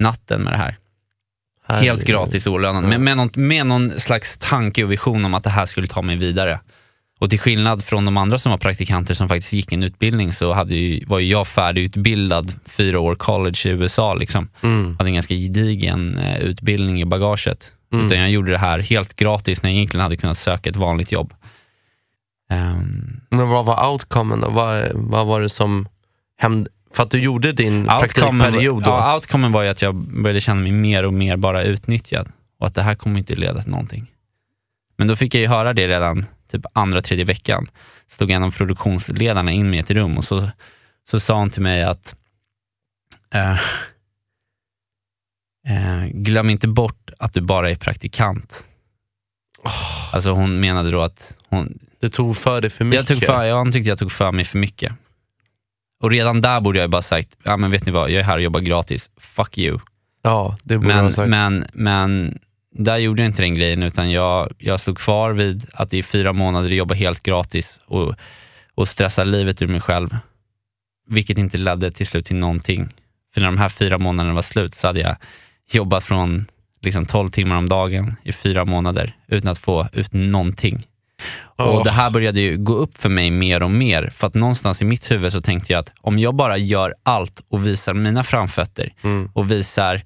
natten 0.00 0.42
med 0.42 0.52
det 0.52 0.56
här. 0.56 0.76
Helt 1.68 1.82
herregud. 1.82 2.06
gratis 2.06 2.46
olönat, 2.46 2.84
med, 2.84 3.00
med, 3.00 3.16
någon, 3.16 3.30
med 3.34 3.66
någon 3.66 4.00
slags 4.00 4.38
tanke 4.38 4.84
och 4.84 4.92
vision 4.92 5.24
om 5.24 5.34
att 5.34 5.44
det 5.44 5.50
här 5.50 5.66
skulle 5.66 5.86
ta 5.86 6.02
mig 6.02 6.16
vidare. 6.16 6.60
Och 7.20 7.30
till 7.30 7.38
skillnad 7.38 7.84
från 7.84 8.04
de 8.04 8.16
andra 8.16 8.38
som 8.38 8.50
var 8.50 8.58
praktikanter 8.58 9.14
som 9.14 9.28
faktiskt 9.28 9.52
gick 9.52 9.72
en 9.72 9.82
utbildning 9.82 10.32
så 10.32 10.52
hade 10.52 10.74
ju, 10.74 11.04
var 11.06 11.18
ju 11.18 11.26
jag 11.26 11.46
färdigutbildad 11.46 12.52
fyra 12.66 13.00
år 13.00 13.14
college 13.14 13.58
i 13.64 13.68
USA. 13.68 14.14
Liksom. 14.14 14.48
Mm. 14.62 14.96
Hade 14.98 15.10
en 15.10 15.14
ganska 15.14 15.34
gedigen 15.34 16.18
eh, 16.18 16.38
utbildning 16.38 17.00
i 17.00 17.04
bagaget. 17.04 17.72
Mm. 17.92 18.06
Utan 18.06 18.18
jag 18.18 18.30
gjorde 18.30 18.50
det 18.50 18.58
här 18.58 18.78
helt 18.78 19.16
gratis 19.16 19.62
när 19.62 19.70
jag 19.70 19.76
egentligen 19.76 20.02
hade 20.02 20.16
kunnat 20.16 20.38
söka 20.38 20.70
ett 20.70 20.76
vanligt 20.76 21.12
jobb. 21.12 21.34
Ehm, 22.50 23.20
Men 23.30 23.48
vad 23.48 23.64
var 23.64 23.90
outcomen 23.90 24.40
då? 24.40 24.50
Vad, 24.50 24.88
vad 24.94 25.26
var 25.26 25.40
det 25.40 25.48
som 25.48 25.88
hände? 26.38 26.70
För 26.90 27.02
att 27.02 27.10
du 27.10 27.20
gjorde 27.20 27.52
din 27.52 27.86
praktikperiod 27.86 28.82
då? 28.82 28.90
ja, 28.90 29.14
outcomen 29.14 29.52
var 29.52 29.62
ju 29.62 29.68
att 29.68 29.82
jag 29.82 29.94
började 29.94 30.40
känna 30.40 30.60
mig 30.60 30.72
mer 30.72 31.06
och 31.06 31.12
mer 31.12 31.36
bara 31.36 31.62
utnyttjad 31.62 32.32
och 32.60 32.66
att 32.66 32.74
det 32.74 32.82
här 32.82 32.94
kommer 32.94 33.18
inte 33.18 33.36
leda 33.36 33.62
till 33.62 33.70
någonting. 33.70 34.06
Men 34.96 35.06
då 35.06 35.16
fick 35.16 35.34
jag 35.34 35.40
ju 35.40 35.46
höra 35.48 35.72
det 35.72 35.88
redan 35.88 36.26
typ 36.50 36.66
andra, 36.72 37.02
tredje 37.02 37.24
veckan. 37.24 37.66
Stod 38.06 38.30
en 38.30 38.44
av 38.44 38.50
produktionsledarna 38.50 39.52
in 39.52 39.70
mig 39.70 39.76
i 39.76 39.80
ett 39.80 39.90
rum 39.90 40.16
och 40.16 40.24
så, 40.24 40.48
så 41.10 41.20
sa 41.20 41.38
hon 41.38 41.50
till 41.50 41.62
mig 41.62 41.82
att 41.82 42.16
eh, 43.34 43.52
eh, 45.68 46.06
glöm 46.10 46.50
inte 46.50 46.68
bort 46.68 47.10
att 47.18 47.32
du 47.32 47.40
bara 47.40 47.70
är 47.70 47.74
praktikant. 47.74 48.64
Alltså 50.12 50.30
hon 50.30 50.60
menade 50.60 50.90
då 50.90 51.02
att 51.02 51.36
hon, 51.48 51.78
Du 52.00 52.08
tog 52.08 52.36
för 52.36 52.60
dig 52.60 52.70
för 52.70 52.84
mycket. 52.84 53.10
jag 53.10 53.18
tog 53.18 53.26
för, 53.26 53.44
ja, 53.44 53.58
hon 53.58 53.72
tyckte 53.72 53.88
jag 53.88 53.98
tog 53.98 54.12
för 54.12 54.32
mig 54.32 54.44
för 54.44 54.58
mycket. 54.58 54.92
Och 56.00 56.10
redan 56.10 56.40
där 56.40 56.60
borde 56.60 56.78
jag 56.78 56.90
bara 56.90 57.02
sagt, 57.02 57.36
ja 57.42 57.56
men 57.56 57.70
vet 57.70 57.86
ni 57.86 57.92
vad, 57.92 58.10
jag 58.10 58.20
är 58.20 58.24
här 58.24 58.36
och 58.36 58.42
jobbar 58.42 58.60
gratis, 58.60 59.10
fuck 59.16 59.58
you. 59.58 59.78
Ja, 60.22 60.56
det 60.62 60.78
borde 60.78 60.90
jag 60.90 60.96
Men, 60.96 61.04
ha 61.04 61.12
sagt. 61.12 61.28
men, 61.28 61.66
men 61.72 62.38
där 62.74 62.96
gjorde 62.96 63.22
jag 63.22 63.28
inte 63.28 63.42
den 63.42 63.54
grejen 63.54 63.82
utan 63.82 64.10
jag, 64.10 64.52
jag 64.58 64.80
stod 64.80 64.98
kvar 64.98 65.32
vid 65.32 65.66
att 65.72 65.94
i 65.94 66.02
fyra 66.02 66.32
månader 66.32 66.68
jobba 66.70 66.94
helt 66.94 67.22
gratis 67.22 67.80
och, 67.86 68.14
och 68.74 68.88
stressa 68.88 69.24
livet 69.24 69.62
ur 69.62 69.66
mig 69.66 69.80
själv. 69.80 70.16
Vilket 71.08 71.38
inte 71.38 71.58
ledde 71.58 71.90
till 71.90 72.06
slut 72.06 72.26
till 72.26 72.36
någonting. 72.36 72.88
För 73.34 73.40
när 73.40 73.48
de 73.48 73.58
här 73.58 73.68
fyra 73.68 73.98
månaderna 73.98 74.34
var 74.34 74.42
slut 74.42 74.74
så 74.74 74.86
hade 74.86 75.00
jag 75.00 75.16
jobbat 75.70 76.04
från 76.04 76.46
liksom 76.82 77.06
12 77.06 77.28
timmar 77.28 77.56
om 77.56 77.68
dagen 77.68 78.16
i 78.22 78.32
fyra 78.32 78.64
månader 78.64 79.16
utan 79.26 79.50
att 79.52 79.58
få 79.58 79.88
ut 79.92 80.12
någonting. 80.12 80.86
Och 81.56 81.74
Åh. 81.74 81.84
Det 81.84 81.90
här 81.90 82.10
började 82.10 82.40
ju 82.40 82.56
gå 82.56 82.72
upp 82.74 82.98
för 82.98 83.08
mig 83.08 83.30
mer 83.30 83.62
och 83.62 83.70
mer. 83.70 84.10
För 84.12 84.26
att 84.26 84.34
någonstans 84.34 84.82
i 84.82 84.84
mitt 84.84 85.10
huvud 85.10 85.32
så 85.32 85.40
tänkte 85.40 85.72
jag 85.72 85.80
att 85.80 85.92
om 86.00 86.18
jag 86.18 86.34
bara 86.34 86.56
gör 86.56 86.94
allt 87.02 87.42
och 87.48 87.66
visar 87.66 87.94
mina 87.94 88.24
framfötter 88.24 88.92
Mm. 89.02 89.30
och 89.34 89.50
visar 89.50 90.02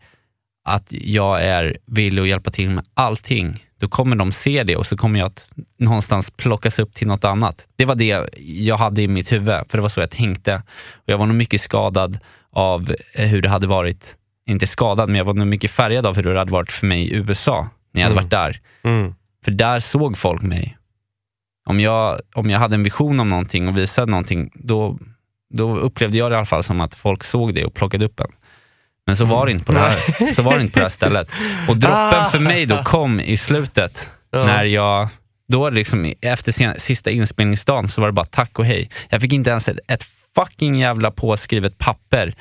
att 0.65 0.87
jag 0.91 1.43
är 1.45 1.77
villig 1.87 2.23
att 2.23 2.29
hjälpa 2.29 2.51
till 2.51 2.71
med 2.71 2.85
allting, 2.95 3.65
då 3.81 3.89
kommer 3.89 4.17
de 4.17 4.33
se 4.33 4.63
det 4.65 4.77
och 4.77 4.87
så 4.87 4.97
kommer 4.97 5.19
jag 5.19 5.27
att 5.27 5.49
någonstans 5.79 6.31
plockas 6.31 6.79
upp 6.79 6.95
till 6.95 7.07
något 7.07 7.25
annat. 7.25 7.67
Det 7.77 7.85
var 7.85 7.95
det 7.95 8.29
jag 8.43 8.77
hade 8.77 9.03
i 9.03 9.09
mitt 9.09 9.33
huvud, 9.33 9.61
för 9.69 9.79
det 9.79 9.83
var 9.83 9.89
så 9.89 10.01
jag 10.01 10.11
tänkte. 10.11 10.55
Och 10.93 11.03
jag 11.07 11.19
var 11.19 11.27
nog 11.27 11.37
mycket 11.37 11.61
skadad 11.61 12.19
av 12.53 12.95
eh, 13.15 13.27
hur 13.29 13.43
det 13.43 13.49
hade 13.49 13.67
varit, 13.67 14.17
inte 14.47 14.67
skadad, 14.67 15.09
men 15.09 15.17
jag 15.19 15.25
var 15.25 15.35
nog 15.35 15.47
mycket 15.47 15.71
färgad 15.71 16.07
av 16.07 16.17
hur 16.17 16.23
det 16.23 16.39
hade 16.39 16.53
varit 16.53 16.73
för 16.73 16.87
mig 16.87 17.03
i 17.03 17.15
USA, 17.15 17.69
när 17.95 18.01
jag 18.03 18.09
hade 18.09 18.13
Mm. 18.21 18.25
varit 18.25 18.31
där. 18.31 18.61
Mm. 18.91 19.15
För 19.45 19.51
där 19.51 19.81
såg 19.81 20.19
folk 20.19 20.43
mig. 20.43 20.77
Om 21.65 21.81
jag, 21.81 22.21
om 22.35 22.51
jag 22.51 22.59
hade 22.59 22.75
en 22.75 22.83
vision 22.83 23.21
om 23.21 23.29
någonting 23.29 23.69
och 23.69 23.77
visade 23.77 24.11
någonting, 24.11 24.51
då, 24.55 24.99
då 25.55 25.79
upplevde 25.79 26.17
jag 26.17 26.31
det 26.31 26.35
i 26.35 26.37
alla 26.37 26.47
fall 26.47 26.65
som 26.65 26.81
att 26.81 26.95
folk 26.95 27.25
såg 27.25 27.55
det 27.55 27.65
och 27.65 27.75
plockade 27.75 28.05
upp 28.05 28.21
en. 28.21 28.33
Men 29.07 29.17
så 29.17 29.25
var 29.25 29.47
det 29.47 29.53
inte 29.53 29.65
på 29.65 29.73
det 29.73 29.79
här, 29.79 30.33
så 30.35 30.43
var 30.43 30.55
det 30.57 30.61
inte 30.61 30.73
på 30.73 30.79
det 30.79 30.85
här 30.85 30.91
stället. 30.91 31.33
Och 31.69 31.77
droppen 31.77 32.31
för 32.31 32.39
mig 32.39 32.67
då 32.67 32.83
kom 32.83 33.21
i 33.21 33.37
slutet. 33.37 34.11
När 34.33 34.65
jag, 34.65 35.09
då 35.49 35.71
liksom, 35.71 36.13
efter 36.21 36.53
sen, 36.53 36.81
sista 36.81 37.11
inspelningsdagen 37.11 37.89
så 37.89 38.01
var 38.01 38.09
det 38.09 38.13
bara 38.13 38.27
tack 38.27 38.59
och 38.59 38.65
hej. 38.67 38.91
Jag 39.09 39.21
fick 39.21 39.33
inte 39.33 39.51
ens 39.51 39.69
ett, 39.69 39.79
ett 39.89 40.05
fucking 40.35 40.79
jävla 40.79 41.11
påskrivet 41.11 41.79
papper 41.79 42.35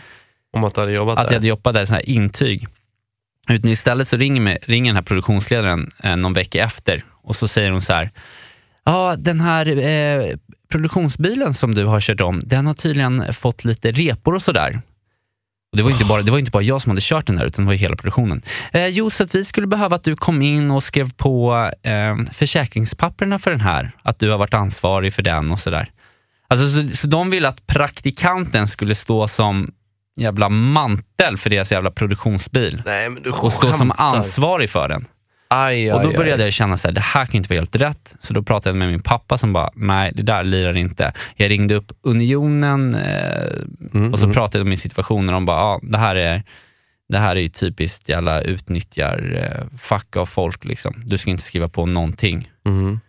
Om 0.54 0.64
att 0.64 0.76
du 0.76 0.82
hade 0.82 0.94
jobbat 0.94 1.18
att 1.18 1.32
jag 1.32 1.38
hade 1.38 1.48
jobbat 1.48 1.74
där, 1.74 1.86
sån 1.86 1.96
här 1.96 2.10
intyg. 2.10 2.68
Utan 3.50 3.72
istället 3.72 4.08
så 4.08 4.18
ringer, 4.18 4.42
mig, 4.42 4.60
ringer 4.62 4.90
den 4.90 4.96
här 4.96 5.04
produktionsledaren 5.04 5.92
eh, 6.04 6.16
någon 6.16 6.34
vecka 6.34 6.64
efter 6.64 7.04
och 7.12 7.36
så 7.36 7.48
säger 7.48 7.72
hon 7.72 7.82
så 7.82 7.94
här. 7.94 8.12
Ja, 8.86 9.16
den 9.18 9.42
här 9.42 9.78
eh, 9.78 10.36
produktionsbilen 10.72 11.54
som 11.54 11.76
du 11.76 11.86
har 11.86 12.02
kört 12.02 12.22
om, 12.22 12.42
den 12.46 12.68
har 12.68 12.74
tydligen 12.74 13.34
fått 13.34 13.64
lite 13.64 13.92
repor 13.92 14.36
och 14.36 14.42
sådär. 14.42 14.82
Och 15.72 15.78
det, 15.78 15.84
var 15.84 15.92
inte 15.92 16.06
bara, 16.06 16.22
det 16.22 16.32
var 16.32 16.40
inte 16.40 16.52
bara 16.52 16.64
jag 16.64 16.82
som 16.82 16.90
hade 16.90 17.02
kört 17.02 17.28
den 17.28 17.36
där, 17.36 17.46
utan 17.46 17.66
det 17.66 17.68
var 17.68 17.74
ju 17.74 17.80
hela 17.80 17.96
produktionen. 17.96 18.42
Eh, 18.72 18.88
jo, 18.88 19.10
så 19.10 19.24
att 19.24 19.36
vi 19.36 19.46
skulle 19.46 19.68
behöva 19.68 19.96
att 19.96 20.04
du 20.04 20.16
kom 20.16 20.42
in 20.42 20.72
och 20.72 20.84
skrev 20.84 21.14
på 21.14 21.54
eh, 21.84 22.16
försäkringspapperna 22.34 23.40
för 23.40 23.52
den 23.52 23.62
här. 23.62 23.92
Att 24.04 24.20
du 24.20 24.30
har 24.30 24.38
varit 24.38 24.54
ansvarig 24.54 25.14
för 25.14 25.22
den 25.22 25.52
och 25.52 25.60
sådär. 25.60 25.92
Alltså, 26.48 26.68
så, 26.68 26.98
så 26.98 27.08
de 27.08 27.30
ville 27.30 27.48
att 27.48 27.68
praktikanten 27.68 28.68
skulle 28.68 28.96
stå 28.96 29.28
som 29.28 29.72
jävla 30.20 30.50
mantel 30.50 31.38
för 31.38 31.50
deras 31.50 31.72
jävla 31.72 31.92
produktionsbil 31.92 32.84
Nej, 32.86 33.10
och 33.42 33.54
stå 33.54 33.74
som 33.74 33.92
ansvarig 33.92 34.70
för 34.70 34.90
den. 34.90 35.06
Aj, 35.54 35.90
aj, 35.90 35.94
Och 35.94 36.02
då 36.02 36.10
aj. 36.10 36.16
började 36.16 36.44
jag 36.44 36.54
känna 36.54 36.74
att 36.74 36.96
det 36.96 37.02
här 37.02 37.26
kan 37.26 37.36
inte 37.36 37.50
vara 37.50 37.60
helt 37.60 37.76
rätt. 37.76 38.16
Så 38.20 38.34
då 38.34 38.44
pratade 38.44 38.70
jag 38.70 38.78
med 38.80 38.92
min 38.92 39.00
pappa 39.04 39.38
som 39.38 39.54
bara, 39.54 39.70
nej 39.76 40.12
det 40.16 40.24
där 40.24 40.44
lirar 40.44 40.78
inte. 40.78 41.14
Jag 41.36 41.52
ringde 41.52 41.76
upp 41.76 41.92
Unionen 42.04 42.96
eh, 42.96 43.52
Mm, 43.94 44.14
och 44.14 44.20
så 44.20 44.26
mm. 44.26 44.34
pratade 44.34 44.58
jag 44.58 44.66
om 44.66 44.70
min 44.70 44.78
situation 44.78 45.30
och 45.30 45.34
de 45.34 45.46
bara, 45.46 45.58
ja 45.60 45.80
det 45.84 45.98
här 45.98 46.16
är 46.16 46.44
det 47.10 47.18
här 47.18 47.36
är 47.36 47.40
ju 47.40 47.50
typiskt 47.50 48.10
jävla 48.10 48.42
utnyttjar 48.42 49.38
eh, 49.38 49.78
fuck 49.78 50.16
av 50.16 50.26
folk 50.26 50.66
liksom. 50.66 51.04
Du 51.06 51.18
ska 51.18 51.30
inte 51.30 51.44
skriva 51.44 51.70
på 51.70 51.86
någonting. 51.86 52.52
Mm. 52.66 53.00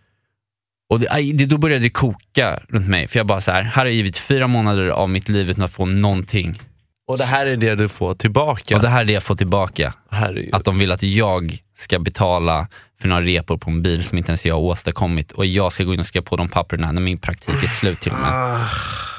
Och 0.88 1.00
det, 1.00 1.06
aj, 1.10 1.32
det, 1.32 1.46
då 1.46 1.58
började 1.58 1.82
det 1.82 1.90
koka 1.90 2.60
runt 2.68 2.88
mig. 2.88 3.08
För 3.08 3.18
jag 3.18 3.26
bara 3.26 3.40
så 3.40 3.52
här, 3.52 3.62
här 3.62 3.72
har 3.82 3.86
jag 3.86 3.94
givit 3.94 4.16
fyra 4.16 4.46
månader 4.46 4.88
av 4.88 5.10
mitt 5.10 5.28
liv 5.28 5.50
utan 5.50 5.64
att 5.64 5.72
få 5.72 5.86
någonting. 5.86 6.58
Och 7.06 7.18
det 7.18 7.24
här 7.24 7.46
är 7.46 7.56
det 7.56 7.74
du 7.74 7.88
får 7.88 8.14
tillbaka. 8.14 8.76
Och 8.76 8.82
det 8.82 8.88
här 8.88 9.00
är 9.00 9.04
det 9.04 9.12
jag 9.12 9.22
får 9.22 9.34
tillbaka. 9.34 9.94
Herregud. 10.10 10.54
Att 10.54 10.64
de 10.64 10.78
vill 10.78 10.92
att 10.92 11.02
jag 11.02 11.62
ska 11.74 11.98
betala 11.98 12.68
för 13.00 13.08
några 13.08 13.22
repor 13.22 13.58
på 13.58 13.70
en 13.70 13.82
bil 13.82 14.04
som 14.04 14.18
inte 14.18 14.30
ens 14.30 14.46
jag 14.46 14.54
har 14.54 14.60
åstadkommit 14.60 15.32
och 15.32 15.46
jag 15.46 15.72
ska 15.72 15.84
gå 15.84 15.94
in 15.94 16.00
och 16.00 16.06
skriva 16.06 16.24
på 16.24 16.36
de 16.36 16.48
papperna 16.48 16.92
när 16.92 17.00
min 17.00 17.18
praktik 17.18 17.62
är 17.62 17.66
slut 17.66 18.00
till 18.00 18.12
och 18.12 18.18
med. 18.18 18.30
Ah. 18.32 18.68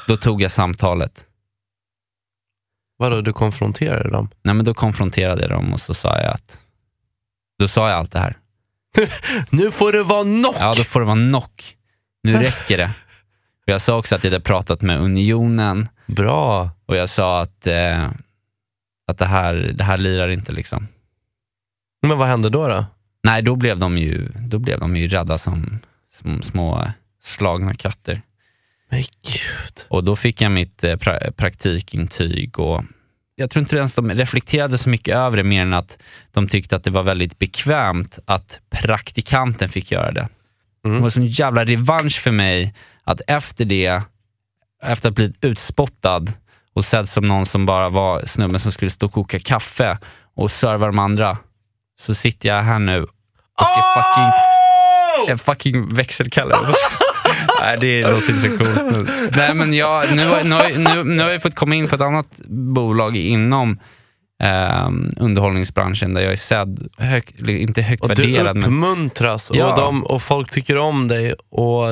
Då 0.08 0.18
tog 0.18 0.42
jag 0.42 0.52
samtalet. 0.52 1.26
Vadå, 2.98 3.22
du 3.22 3.34
konfronterade 3.34 4.10
dem? 4.10 4.30
Nej, 4.44 4.56
men 4.56 4.66
då 4.66 4.74
konfronterade 4.74 5.42
jag 5.42 5.52
dem 5.52 5.74
och 5.74 5.82
så 5.82 5.94
sa 5.94 6.20
jag 6.22 6.34
att 6.34 6.64
då 7.60 7.68
sa 7.68 7.90
jag 7.90 7.98
allt 7.98 8.12
det 8.12 8.20
här. 8.20 8.38
Nu 9.50 9.72
får 9.72 9.92
det 9.92 10.04
vara 10.04 10.24
nog! 10.24 10.56
Ja, 10.60 10.74
då 10.78 10.84
får 10.84 11.00
det 11.00 11.06
vara 11.06 11.16
knock. 11.16 11.78
Nu 12.24 12.34
räcker 12.40 12.78
det. 12.78 12.92
Och 13.68 13.74
jag 13.74 13.82
sa 13.82 13.98
också 13.98 14.16
att 14.16 14.24
jag 14.24 14.32
hade 14.32 14.44
pratat 14.44 14.82
med 14.82 15.00
Unionen 15.02 15.90
Bra. 16.06 16.70
och 16.86 16.96
jag 16.96 17.10
sa 17.10 17.42
att, 17.42 17.68
eh, 17.68 18.12
att 19.08 19.18
det, 19.18 19.26
här, 19.26 19.54
det 19.54 19.84
här 19.84 19.98
lirar 19.98 20.30
inte 20.30 20.52
liksom. 20.52 20.88
Men 22.02 22.18
vad 22.18 22.28
hände 22.28 22.50
då? 22.50 22.68
då? 22.68 22.86
Nej, 23.24 23.42
då 23.42 23.56
blev 23.56 23.80
de 23.80 23.98
ju, 23.98 24.30
då 24.36 24.60
blev 24.60 24.80
de 24.80 24.96
ju 24.96 25.08
rädda 25.08 25.38
som, 25.38 25.80
som 26.12 26.42
små 26.42 26.88
slagna 27.22 27.74
katter. 27.74 28.22
Men 28.90 29.02
gud. 29.02 29.86
Och 29.88 30.04
då 30.04 30.16
fick 30.16 30.42
jag 30.42 30.52
mitt 30.52 30.84
eh, 30.84 30.96
pra 30.96 31.20
praktikintyg 31.32 32.60
och 32.60 32.84
jag 33.36 33.50
tror 33.50 33.62
inte 33.62 33.78
ens 33.78 33.94
de 33.94 34.12
reflekterade 34.12 34.78
så 34.78 34.90
mycket 34.90 35.16
över 35.16 35.38
det 35.38 35.44
mer 35.44 35.62
än 35.62 35.74
att 35.74 35.98
de 36.32 36.48
tyckte 36.48 36.76
att 36.76 36.84
det 36.84 36.92
var 36.92 37.04
väldigt 37.04 37.40
bekvämt 37.40 38.20
att 38.26 38.60
praktikanten 38.70 39.70
fick 39.70 39.92
göra 39.92 40.12
det. 40.12 40.28
Mm. 40.86 40.96
Det 40.96 41.00
var 41.02 41.08
en 41.08 41.12
sån 41.12 41.26
jävla 41.26 41.66
revansch 41.66 42.20
för 42.20 42.32
mig 42.32 42.74
att 43.04 43.22
efter 43.28 43.66
det, 43.66 44.02
efter 44.86 45.10
att 45.10 45.16
bli 45.16 45.34
utspottad 45.42 46.26
och 46.76 46.86
sedd 46.86 47.10
som 47.10 47.26
någon 47.26 47.46
som 47.46 47.66
bara 47.66 47.90
var 47.90 48.22
snubben 48.26 48.60
som 48.60 48.72
skulle 48.72 48.92
stå 48.92 49.06
och 49.06 49.12
koka 49.14 49.40
kaffe 49.40 49.98
och 50.36 50.52
serva 50.52 50.86
de 50.88 51.00
andra, 51.00 51.38
så 52.02 52.16
sitter 52.16 52.50
jag 52.50 52.64
här 52.64 52.80
nu 52.80 53.04
och 53.04 53.10
är 53.62 54.02
fucking, 54.02 55.32
en 55.32 55.38
fucking 55.38 55.94
växelkalle. 55.96 56.56
Nej, 57.62 57.78
det 57.80 58.02
låter 58.12 58.30
inte 58.30 58.50
så 58.50 58.58
coolt. 58.58 59.10
Nej, 59.36 59.54
men 59.54 59.74
jag, 59.74 60.16
nu, 60.16 60.28
har- 60.28 60.44
nu, 60.44 60.78
nu, 60.96 61.04
nu 61.04 61.24
har 61.24 61.30
jag 61.30 61.42
fått 61.42 61.56
komma 61.56 61.76
in 61.76 61.88
på 61.88 61.96
ett 61.96 62.02
annat 62.02 62.28
bolag 62.48 63.18
inom 63.18 63.80
ehm, 64.44 65.10
underhållningsbranschen 65.18 66.14
där 66.14 66.22
jag 66.22 66.32
är 66.32 66.36
sedd, 66.38 66.88
hög, 66.98 67.24
inte 67.50 67.82
högt 67.82 68.02
Och 68.04 68.10
du 68.16 68.22
värderad, 68.22 68.56
men 68.56 68.64
uppmuntras 68.66 69.52
Ja. 69.54 69.72
och, 69.72 69.78
de, 69.80 70.04
och 70.04 70.22
folk 70.24 70.52
tycker 70.52 70.78
om 70.78 71.08
dig 71.08 71.34
och 71.50 71.86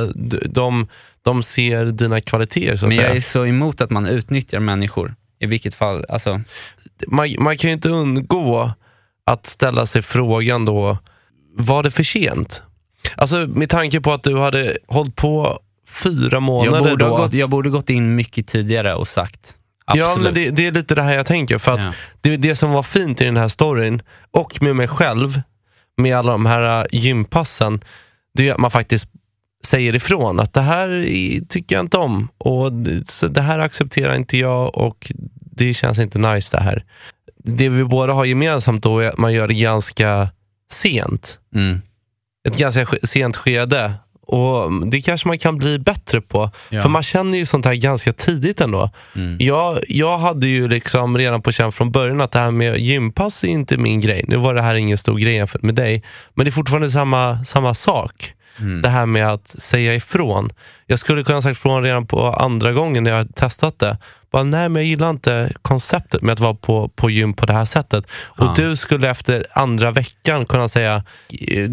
de, 0.50 0.88
de 1.24 1.44
ser 1.44 1.86
dina 1.86 2.22
kvaliteter 2.22 2.76
så 2.76 2.86
att 2.86 2.90
Men 2.90 2.98
jag 2.98 3.06
säga. 3.06 3.18
är 3.18 3.22
så 3.22 3.46
emot 3.46 3.82
att 3.82 3.90
man 3.90 4.06
utnyttjar 4.08 4.60
människor. 4.60 5.16
I 5.40 5.46
vilket 5.46 5.76
fall, 5.76 6.06
alltså. 6.10 6.42
man, 7.08 7.36
man 7.40 7.58
kan 7.58 7.70
ju 7.70 7.74
inte 7.74 7.90
undgå 7.90 8.72
att 9.26 9.46
ställa 9.46 9.86
sig 9.86 10.02
frågan 10.02 10.66
då, 10.66 10.98
var 11.58 11.84
det 11.84 11.92
för 11.92 12.04
sent? 12.04 12.64
Alltså 13.16 13.36
med 13.38 13.70
tanke 13.70 14.02
på 14.02 14.14
att 14.14 14.24
du 14.24 14.38
hade 14.40 14.78
hållit 14.88 15.16
på 15.16 15.60
fyra 15.90 16.30
Jag 16.32 16.44
månader 16.44 16.90
borde, 16.90 17.06
då. 17.06 17.18
gått, 17.18 17.34
jag 17.34 17.50
borde 17.50 17.70
gått 17.70 17.90
in 17.90 18.16
mycket 18.16 18.48
tidigare 18.48 18.96
och 18.96 19.08
sagt. 19.08 19.56
Absolut. 19.86 20.08
Ja, 20.18 20.24
men 20.24 20.34
det, 20.34 20.50
det 20.50 20.68
är 20.68 20.72
lite 20.72 20.96
det 20.96 21.02
här 21.02 21.14
jag 21.16 21.26
tänker. 21.26 21.58
För 21.58 21.72
att 21.80 21.86
Ja. 21.86 21.94
det, 22.22 22.38
det 22.38 22.56
som 22.56 22.72
var 22.72 22.84
fint 22.84 23.22
i 23.22 23.26
den 23.26 23.38
här 23.38 23.48
storyn, 23.48 24.02
och 24.32 24.62
med 24.62 24.76
mig 24.76 24.88
själv, 24.88 25.42
med 25.98 26.18
alla 26.18 26.32
de 26.32 26.46
här 26.46 26.80
äh, 26.82 26.86
gympassen, 27.00 27.82
det 28.34 28.50
är 28.50 28.54
att 28.54 28.60
man 28.60 28.72
faktiskt 28.72 29.06
säger 29.66 29.96
ifrån 29.96 30.40
att 30.40 30.54
det 30.54 30.62
här 30.62 31.06
tycker 31.50 31.76
jag 31.76 31.84
inte 31.86 31.98
om. 31.98 32.28
Och 32.38 32.74
det- 32.74 33.42
här 33.42 33.60
accepterar 33.60 34.16
inte 34.16 34.38
jag 34.38 34.78
och 34.78 35.12
det 35.36 35.74
känns 35.74 36.00
inte 36.00 36.20
nice 36.20 36.58
det 36.58 36.64
här. 36.64 36.84
Det 37.44 37.70
vi 37.70 37.84
båda 37.84 38.14
har 38.14 38.26
gemensamt 38.26 38.84
då 38.84 39.00
är 39.00 39.08
att 39.10 39.18
man 39.18 39.34
gör 39.34 39.48
det 39.48 39.54
ganska 39.54 40.30
sent. 40.72 41.40
Mm. 41.56 41.82
Ett 42.48 42.58
ganska 42.58 42.86
sent 43.04 43.38
skede. 43.38 43.94
Och 44.32 44.72
Det 44.86 45.02
kanske 45.02 45.28
man 45.28 45.38
kan 45.38 45.58
bli 45.58 45.80
bättre 45.80 46.22
på. 46.22 46.50
Ja. 46.70 46.82
För 46.82 46.90
man 46.90 47.04
känner 47.04 47.38
ju 47.38 47.46
sånt 47.46 47.66
här 47.66 47.76
ganska 47.76 48.14
tidigt 48.14 48.62
ändå. 48.62 48.90
Mm. 49.16 49.38
Jag, 49.40 49.80
jag 49.88 50.18
hade 50.18 50.48
ju 50.48 50.68
liksom 50.68 51.18
redan 51.18 51.42
på 51.42 51.52
känn 51.52 51.72
från 51.72 51.92
början 51.92 52.22
att 52.22 52.32
det 52.32 52.40
här 52.40 52.52
med 52.52 52.80
gympass 52.80 53.44
är 53.44 53.48
inte 53.48 53.78
min 53.78 54.02
grej. 54.02 54.26
Nu 54.28 54.38
var 54.38 54.56
det 54.56 54.62
här 54.62 54.76
ingen 54.76 54.98
stor 54.98 55.18
grej 55.18 55.34
jämfört 55.34 55.62
med 55.62 55.76
dig. 55.76 56.04
Men 56.34 56.46
det 56.46 56.50
är 56.50 56.52
fortfarande 56.52 56.92
samma, 56.92 57.46
samma 57.46 57.74
sak. 57.74 58.34
Mm. 58.60 58.82
Det 58.82 58.90
här 58.90 59.06
med 59.06 59.28
att 59.28 59.48
säga 59.48 59.96
ifrån. 59.96 60.50
Jag 60.86 61.00
skulle 61.00 61.24
kunna 61.24 61.42
sagt 61.42 61.58
ifrån 61.58 61.84
redan 61.84 62.08
på 62.08 62.28
andra 62.28 62.72
gången 62.72 63.04
när 63.04 63.12
jag 63.12 63.36
testat 63.36 63.80
det. 63.80 63.98
Bara, 64.32 64.44
nej, 64.44 64.70
men 64.70 64.82
jag 64.82 64.90
gillar 64.90 65.10
inte 65.10 65.52
konceptet 65.62 66.22
med 66.22 66.34
att 66.34 66.40
vara 66.40 66.54
på, 66.54 66.88
på 66.88 67.10
gym 67.10 67.34
på 67.34 67.46
det 67.46 67.54
här 67.54 67.66
sättet. 67.66 68.06
Och 68.12 68.46
Ja. 68.46 68.54
du 68.56 68.76
skulle 68.76 69.10
efter 69.10 69.46
andra 69.54 69.92
veckan 69.92 70.46
kunna 70.46 70.68
säga, 70.68 71.04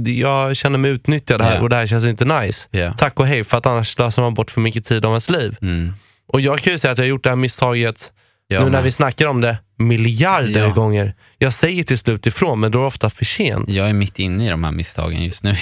jag 0.05 0.57
känner 0.57 0.79
mig 0.79 0.91
utnyttjad 0.91 1.41
här 1.43 1.55
Ja. 1.55 1.61
och 1.61 1.69
det 1.69 1.77
här 1.77 1.87
känns 1.87 2.05
inte 2.05 2.25
nice. 2.25 2.69
Ja. 2.71 2.93
Tack 2.93 3.21
och 3.21 3.27
hej, 3.27 3.45
för 3.45 3.59
att 3.59 3.67
annars 3.67 3.89
slösar 3.89 4.23
man 4.23 4.35
bort 4.35 4.51
för 4.51 4.61
mycket 4.61 4.87
tid 4.87 5.05
av 5.05 5.11
ens 5.13 5.31
liv. 5.31 5.57
Mm. 5.63 5.93
Och 6.29 6.41
jag 6.41 6.59
kan 6.59 6.73
ju 6.73 6.79
säga 6.79 6.93
att 6.93 6.99
jag 6.99 7.05
har 7.05 7.09
gjort 7.09 7.25
det 7.25 7.29
här 7.31 7.37
misstaget 7.37 8.13
Ja, 8.51 8.59
nu 8.59 8.65
när 8.65 8.71
men 8.71 8.83
vi 8.85 8.93
snackar 8.93 9.27
om 9.27 9.41
det 9.41 9.59
miljarder 9.79 10.61
Ja. 10.61 10.69
gånger. 10.69 11.15
Jag 11.39 11.53
säger 11.53 11.85
till 11.85 11.99
slut 11.99 12.27
ifrån, 12.27 12.61
men 12.61 12.71
då 12.73 12.79
är 12.79 12.83
det 12.83 12.87
ofta 12.89 13.11
för 13.11 13.25
sent. 13.25 13.69
Jag 13.69 13.89
är 13.89 13.93
mitt 13.93 14.19
inne 14.19 14.47
i 14.47 14.49
de 14.51 14.65
här 14.65 14.73
misstagen 14.73 15.25
just 15.25 15.43
nu. 15.43 15.55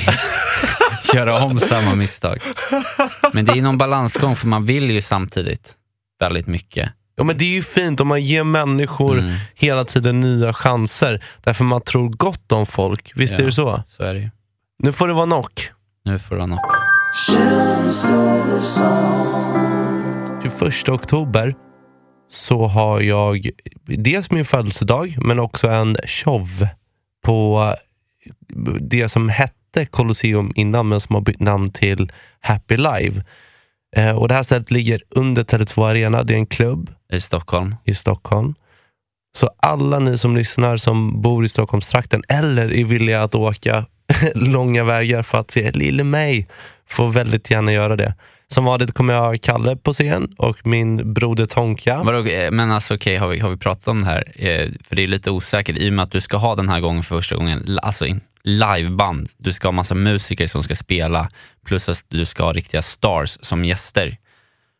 Göra 1.14 1.44
om 1.44 1.60
samma 1.60 1.94
misstag. 1.94 2.38
Men 3.32 3.44
det 3.44 3.52
är 3.52 3.62
någon 3.62 3.78
balansgång 3.78 4.36
för 4.36 4.46
man 4.46 4.64
vill 4.64 4.90
ju 4.90 5.02
samtidigt 5.02 5.72
väldigt 6.20 6.46
mycket. 6.46 6.92
Ja, 7.16 7.24
men 7.24 7.38
det 7.38 7.44
är 7.44 7.50
ju 7.54 7.62
fint 7.62 8.00
om 8.00 8.08
man 8.08 8.20
ger 8.22 8.44
människor 8.44 9.18
Mm. 9.18 9.34
hela 9.54 9.84
tiden 9.84 10.20
nya 10.20 10.52
chanser. 10.52 11.24
Därför 11.44 11.64
man 11.64 11.80
tror 11.80 12.08
gott 12.08 12.52
om 12.52 12.66
folk. 12.66 13.12
Visst 13.14 13.32
Ja. 13.34 13.38
är 13.40 13.44
det 13.46 13.52
så? 13.52 13.82
Så 13.88 14.02
är 14.02 14.14
det 14.14 14.20
ju. 14.20 14.30
Nu 14.78 14.92
får 14.92 15.08
det 15.08 15.14
vara 15.14 15.26
knock. 15.26 15.70
Nu 16.04 16.18
får 16.18 16.34
det 16.34 16.38
vara 16.38 16.46
nog. 16.46 16.58
21 20.42 20.88
oktober 20.88 21.54
så 22.28 22.66
har 22.66 23.00
jag 23.00 23.50
dels 23.86 24.30
min 24.30 24.44
födelsedag 24.44 25.16
men 25.18 25.38
också 25.38 25.68
en 25.68 25.96
show 26.06 26.66
på 27.24 27.74
det 28.80 29.08
som 29.08 29.28
hette 29.28 29.86
Colosseum 29.90 30.52
innan 30.54 30.88
men 30.88 31.00
som 31.00 31.14
har 31.14 31.22
bytt 31.22 31.40
namn 31.40 31.70
till 31.72 32.12
Happy 32.40 32.76
Live. 32.76 33.24
Eh, 33.96 34.16
och 34.18 34.28
Det 34.28 34.34
här 34.34 34.42
stället 34.42 34.70
ligger 34.70 35.02
under 35.10 35.42
Tele2 35.42 35.90
Arena. 35.90 36.22
Det 36.22 36.34
är 36.34 36.38
en 36.38 36.46
klubb 36.46 36.90
I 37.12 37.20
Stockholm. 37.20 37.76
i 37.84 37.94
Stockholm. 37.94 38.54
Så 39.38 39.50
alla 39.62 39.98
ni 39.98 40.18
som 40.18 40.36
lyssnar 40.36 40.76
som 40.76 41.22
bor 41.22 41.44
i 41.44 41.48
Stockholmstrakten 41.48 42.22
eller 42.28 42.72
är 42.72 42.84
villiga 42.84 43.22
att 43.22 43.34
åka 43.34 43.84
långa 44.34 44.84
vägar 44.84 45.22
för 45.22 45.38
att 45.38 45.50
se 45.50 45.72
lille 45.72 46.04
mig 46.04 46.48
får 46.88 47.08
väldigt 47.08 47.50
gärna 47.50 47.72
göra 47.72 47.96
det. 47.96 48.14
Som 48.48 48.64
vanligt 48.64 48.92
kommer 48.92 49.14
jag 49.14 49.20
ha 49.20 49.38
Kalle 49.38 49.76
på 49.76 49.92
scen 49.92 50.34
och 50.38 50.66
min 50.66 51.14
broder 51.14 51.46
Tonka. 51.46 51.94
Eh, 51.94 52.50
men 52.50 52.70
alltså 52.70 52.94
okej, 52.94 53.16
har, 53.16 53.28
vi, 53.28 53.38
har 53.38 53.50
vi 53.50 53.56
pratat 53.56 53.88
om 53.88 54.00
det 54.00 54.06
här? 54.06 54.32
Eh, 54.34 54.68
För 54.84 54.96
det 54.96 55.02
är 55.04 55.08
lite 55.08 55.30
osäkert 55.30 55.76
i 55.76 55.88
och 55.88 55.92
med 55.92 56.02
att 56.02 56.10
du 56.12 56.20
ska 56.20 56.36
ha 56.36 56.54
den 56.54 56.68
här 56.68 56.80
gången 56.80 57.02
för 57.02 57.16
första 57.16 57.36
gången, 57.36 57.78
alltså 57.82 58.06
liveband. 58.46 59.28
Du 59.38 59.52
ska 59.52 59.68
ha 59.68 59.72
massa 59.72 59.94
musiker 59.94 60.46
som 60.46 60.62
ska 60.62 60.74
spela, 60.74 61.30
plus 61.66 61.88
att 61.88 62.04
du 62.08 62.24
ska 62.24 62.44
ha 62.44 62.52
riktiga 62.52 62.82
stars 62.82 63.38
som 63.40 63.64
gäster. 63.64 64.16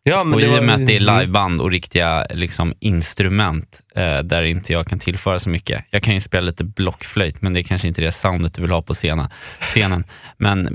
Ja, 0.03 0.25
men 0.25 0.35
och 0.35 0.41
det 0.41 0.47
i 0.47 0.51
var- 0.51 0.59
och 0.59 0.65
med 0.65 0.75
att 0.75 0.87
det 0.87 0.97
är 0.97 1.01
liveband 1.01 1.61
och 1.61 1.71
riktiga 1.71 2.27
liksom, 2.31 2.75
instrument 2.81 3.83
eh, 3.95 4.19
där 4.19 4.43
inte 4.43 4.73
jag 4.73 4.87
kan 4.87 4.99
tillföra 4.99 5.39
så 5.39 5.49
mycket. 5.51 5.85
Jag 5.91 6.03
kan 6.03 6.15
ju 6.15 6.21
spela 6.21 6.47
lite 6.47 6.65
blockflöjt 6.65 7.43
men 7.43 7.53
det 7.53 7.61
är 7.61 7.63
kanske 7.63 7.89
inte 7.89 8.03
det 8.03 8.13
soundet 8.13 8.55
du 8.55 8.63
vill 8.63 8.71
ha 8.71 8.83
på 8.83 8.95
scenen. 8.95 9.29
scenen. 9.61 10.05
Men, 10.37 10.67
eh, 10.67 10.73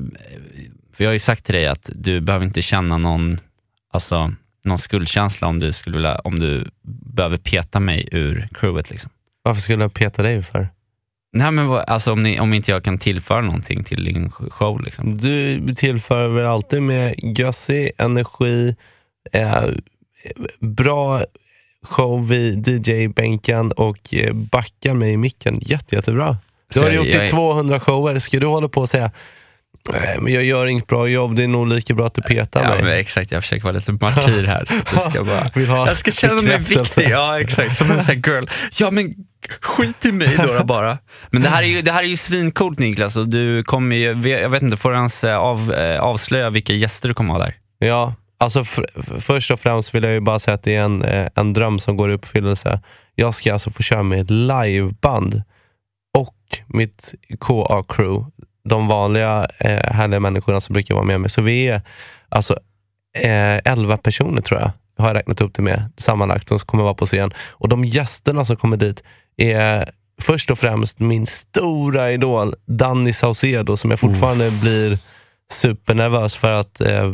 för 0.94 1.04
jag 1.04 1.10
har 1.10 1.14
ju 1.14 1.20
sagt 1.20 1.46
till 1.46 1.56
dig 1.56 1.68
att 1.68 1.90
du 1.96 2.22
behöver 2.22 2.46
inte 2.46 2.62
känna 2.62 2.98
någon, 2.98 3.38
alltså, 3.94 4.34
någon 4.64 4.80
skuldkänsla 4.80 5.48
om 5.48 5.60
du, 5.60 5.72
skulle 5.74 5.96
vilja, 5.98 6.16
om 6.16 6.40
du 6.40 6.70
behöver 7.16 7.38
peta 7.38 7.80
mig 7.80 8.10
ur 8.12 8.48
crewet. 8.54 8.90
Liksom. 8.90 9.12
Varför 9.44 9.62
skulle 9.62 9.84
jag 9.84 9.94
peta 9.94 10.24
dig 10.24 10.44
för? 10.44 10.68
Nej, 11.34 11.52
men 11.52 11.68
vad, 11.68 11.84
alltså, 11.90 12.12
om, 12.12 12.24
ni, 12.24 12.40
om 12.40 12.54
inte 12.54 12.72
jag 12.72 12.84
kan 12.84 12.98
tillföra 12.98 13.42
någonting 13.42 13.84
till 13.84 14.04
din 14.04 14.30
show. 14.32 14.82
Liksom. 14.82 15.18
Du 15.18 15.74
tillför 15.76 16.28
väl 16.28 16.46
alltid 16.46 16.82
med 16.82 17.16
gössig 17.38 17.92
energi, 17.98 18.76
eh, 19.32 19.64
bra 20.60 21.22
show 21.84 22.28
vid 22.28 22.68
DJ-bänken 22.68 23.72
och 23.72 24.14
eh, 24.14 24.34
backar 24.34 24.94
mig 24.94 25.12
i 25.14 25.18
micken 25.18 25.60
jätte, 25.62 25.96
jättebra. 25.96 26.38
Du 26.74 26.80
Så 26.80 26.86
har 26.86 26.92
jag- 26.92 26.96
gjort 27.06 27.16
jag 27.16 27.24
är- 27.26 27.30
200 27.30 27.80
shower. 27.80 28.20
Ska 28.20 28.40
du 28.40 28.46
hålla 28.48 28.68
på 28.70 28.82
och 28.82 28.90
säga 28.90 29.12
Nej, 29.90 30.18
men 30.22 30.34
jag 30.34 30.44
gör 30.44 30.68
inget 30.68 30.88
bra 30.88 31.08
jobb, 31.08 31.36
det 31.36 31.44
är 31.44 31.48
nog 31.48 31.68
lika 31.68 31.94
bra 31.94 32.06
att 32.08 32.14
du 32.14 32.22
petar 32.22 32.64
Ja, 32.64 32.70
mig. 32.70 32.84
men 32.84 32.92
exakt, 32.94 33.32
jag 33.32 33.44
försöker 33.44 33.64
vara 33.64 33.74
lite 33.76 33.92
martyr 33.92 34.44
här. 34.44 34.66
Jag 34.94 35.02
ska, 35.02 35.24
bara, 35.64 35.88
jag 35.88 35.98
ska 35.98 36.12
känna 36.12 36.42
mig 36.42 36.58
viktig. 36.58 37.10
Ja, 37.10 37.40
exakt. 37.40 37.76
Som 37.78 37.92
en 37.92 38.04
sån 38.04 38.16
här 38.16 38.32
girl. 38.34 38.46
Ja, 38.80 38.92
men 38.92 39.14
skit 39.62 40.06
i 40.06 40.12
mig 40.12 40.36
då, 40.38 40.54
då 40.58 40.64
bara. 40.64 40.98
Men 41.30 41.42
det 41.42 41.50
här 41.50 41.64
är 41.64 41.68
ju, 41.68 41.82
det 41.82 41.92
här 41.92 42.04
är 42.04 42.08
ju 42.08 42.18
svincoolt 42.18 42.80
Niklas 42.80 43.18
och 43.18 43.28
du 43.30 43.64
kommer 43.64 43.96
ju, 43.96 44.30
jag 44.30 44.50
vet 44.50 44.62
inte, 44.62 44.78
får 44.78 44.90
du 44.92 44.96
ens 44.96 45.24
eh, 45.24 45.38
av, 45.38 45.74
eh, 45.74 46.02
avslöja 46.02 46.50
vilka 46.50 46.74
gäster 46.74 47.08
du 47.08 47.14
kommer 47.14 47.34
ha 47.34 47.40
där? 47.40 47.56
Ja, 47.80 48.14
alltså 48.40 48.60
f- 48.62 48.80
f- 48.96 49.06
först 49.20 49.52
och 49.52 49.60
främst 49.60 49.96
vill 49.96 50.04
jag 50.04 50.14
ju 50.14 50.20
bara 50.20 50.40
säga 50.40 50.56
att 50.56 50.64
det 50.64 50.76
är 50.76 50.82
en, 50.82 51.04
eh, 51.04 51.28
en 51.36 51.54
dröm 51.54 51.80
som 51.80 51.98
går 51.98 52.12
i 52.12 52.14
uppfyllelse. 52.14 52.80
Jag 53.16 53.34
ska 53.34 53.54
alltså 53.54 53.70
få 53.72 53.84
köra 53.84 54.04
med 54.04 54.22
ett 54.22 54.30
liveband 54.30 55.42
och 56.18 56.36
mitt 56.68 57.14
KA-crew, 57.40 58.26
de 58.64 58.88
vanliga 58.88 59.48
eh, 59.60 59.94
härliga 59.94 60.20
människorna 60.20 60.62
som 60.62 60.74
brukar 60.74 60.96
vara 60.96 61.06
med 61.06 61.22
mig. 61.22 61.30
Så 61.30 61.42
vi 61.42 61.68
är 61.68 61.82
alltså 62.30 62.54
eh, 63.18 63.58
11 63.58 63.98
personer 63.98 64.42
tror 64.42 64.60
jag, 64.60 64.72
har 64.98 65.08
jag 65.08 65.16
räknat 65.18 65.42
upp 65.42 65.54
det 65.54 65.62
med 65.62 65.92
sammanlagt, 65.98 66.48
som 66.48 66.60
kommer 66.60 66.84
vara 66.84 66.94
på 66.94 67.06
scen. 67.06 67.34
Och 67.50 67.70
de 67.70 67.86
gästerna 67.86 68.46
som 68.46 68.56
kommer 68.56 68.78
dit 68.78 69.04
är 69.38 69.90
först 70.22 70.52
och 70.52 70.60
främst 70.60 71.00
min 71.00 71.28
stora 71.28 72.12
idol 72.12 72.56
Danny 72.66 73.14
Saucedo 73.14 73.78
som 73.78 73.90
jag 73.90 74.00
fortfarande 74.00 74.52
blir 74.52 74.98
supernervös 75.52 76.36
för 76.36 76.52
att 76.52 76.82
eh, 76.82 77.12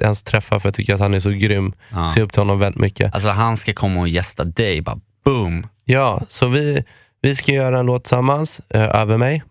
ens 0.00 0.22
träffa 0.22 0.60
för 0.60 0.68
jag 0.68 0.74
tycker 0.74 0.94
att 0.94 1.00
han 1.00 1.14
är 1.14 1.20
så 1.20 1.30
grym. 1.30 1.72
Ja. 1.90 2.08
Ser 2.08 2.20
upp 2.20 2.32
till 2.32 2.40
honom 2.40 2.58
väldigt 2.58 2.80
mycket. 2.80 3.14
Alltså 3.14 3.30
han 3.30 3.56
ska 3.56 3.72
komma 3.72 4.00
och 4.00 4.08
gästa 4.08 4.44
dig, 4.44 4.80
bara 4.80 4.98
boom. 5.24 5.66
Ja, 5.84 6.22
så 6.28 6.46
vi, 6.46 6.84
vi 7.20 7.36
ska 7.36 7.52
göra 7.52 7.78
en 7.78 7.86
låt 7.86 8.04
tillsammans, 8.04 8.60
eh, 8.68 8.96
Över 8.96 9.16
mig. 9.16 9.42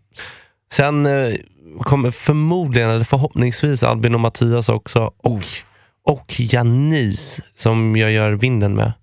Sen 0.72 1.06
eh, 1.06 1.34
kommer 1.80 2.12
förmodligen, 2.12 2.90
eller 2.90 3.04
förhoppningsvis, 3.04 3.84
Albin 3.84 4.14
och 4.16 4.22
Mattias 4.22 4.70
också. 4.70 5.12
Och, 5.18 5.42
och 6.06 6.40
Janice 6.40 7.42
som 7.56 7.96
jag 7.96 8.12
gör 8.12 8.32
vinden 8.32 8.76
med. 8.76 8.94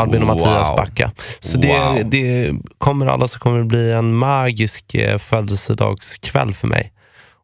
Albin 0.00 0.22
och 0.22 0.28
Wow. 0.28 0.36
Mattias 0.36 0.68
backa. 0.76 1.12
Så 1.40 1.58
det, 1.58 1.68
Wow. 1.78 2.10
det 2.10 2.52
kommer 2.78 3.06
alla 3.06 3.28
så 3.28 3.38
kommer 3.38 3.58
det 3.58 3.64
bli 3.64 3.92
en 3.92 4.14
magisk 4.14 4.94
eh, 4.94 5.18
födelsedagskväll 5.18 6.54
för 6.54 6.66
mig. 6.66 6.92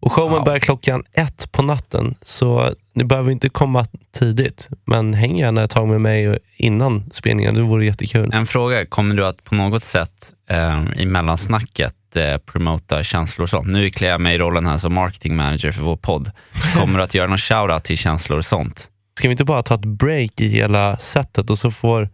Och 0.01 0.13
showen 0.13 0.33
Wow. 0.33 0.45
börjar 0.45 0.59
klockan 0.59 1.05
ett 1.13 1.53
på 1.53 1.63
natten, 1.63 2.15
så 2.23 2.71
ni 2.95 3.05
behöver 3.05 3.31
inte 3.31 3.49
komma 3.49 3.87
tidigt. 4.13 4.69
Men 4.85 5.15
häng 5.15 5.39
gärna 5.39 5.63
ett 5.65 5.71
tag 5.71 5.89
med 5.89 6.01
mig 6.01 6.39
innan 6.57 7.11
spelningen, 7.13 7.55
det 7.55 7.63
vore 7.63 7.85
jättekul. 7.85 8.31
En 8.33 8.47
fråga, 8.47 8.87
kommer 8.87 9.15
du 9.15 9.27
att 9.27 9.45
på 9.45 9.55
något 9.55 9.85
sätt 9.85 10.33
eh, 10.51 10.83
i 10.97 11.07
mellansnacket 11.07 11.95
eh, 12.17 12.39
promota 12.39 13.05
känslor 13.05 13.43
och 13.43 13.51
sånt? 13.51 13.69
Nu 13.69 13.91
klär 13.91 14.09
jag 14.09 14.21
mig 14.21 14.35
i 14.35 14.39
rollen 14.39 14.67
här 14.67 14.77
som 14.77 14.95
marketing 14.95 15.37
manager 15.37 15.73
för 15.73 15.83
vår 15.83 15.97
podd. 15.97 16.31
Kommer 16.77 16.99
du 16.99 17.05
att 17.05 17.15
göra 17.15 17.29
någon 17.29 17.39
shoutout 17.39 17.85
till 17.85 17.99
känslor 17.99 18.39
och 18.39 18.45
sånt? 18.45 18.91
Ska 19.19 19.29
vi 19.29 19.33
inte 19.33 19.45
bara 19.45 19.63
ta 19.63 19.75
ett 19.75 19.85
break 19.85 20.41
i 20.41 20.49
hela 20.49 20.97
setet 20.99 21.51
och 21.51 21.59
så 21.59 21.71
får 21.71 22.09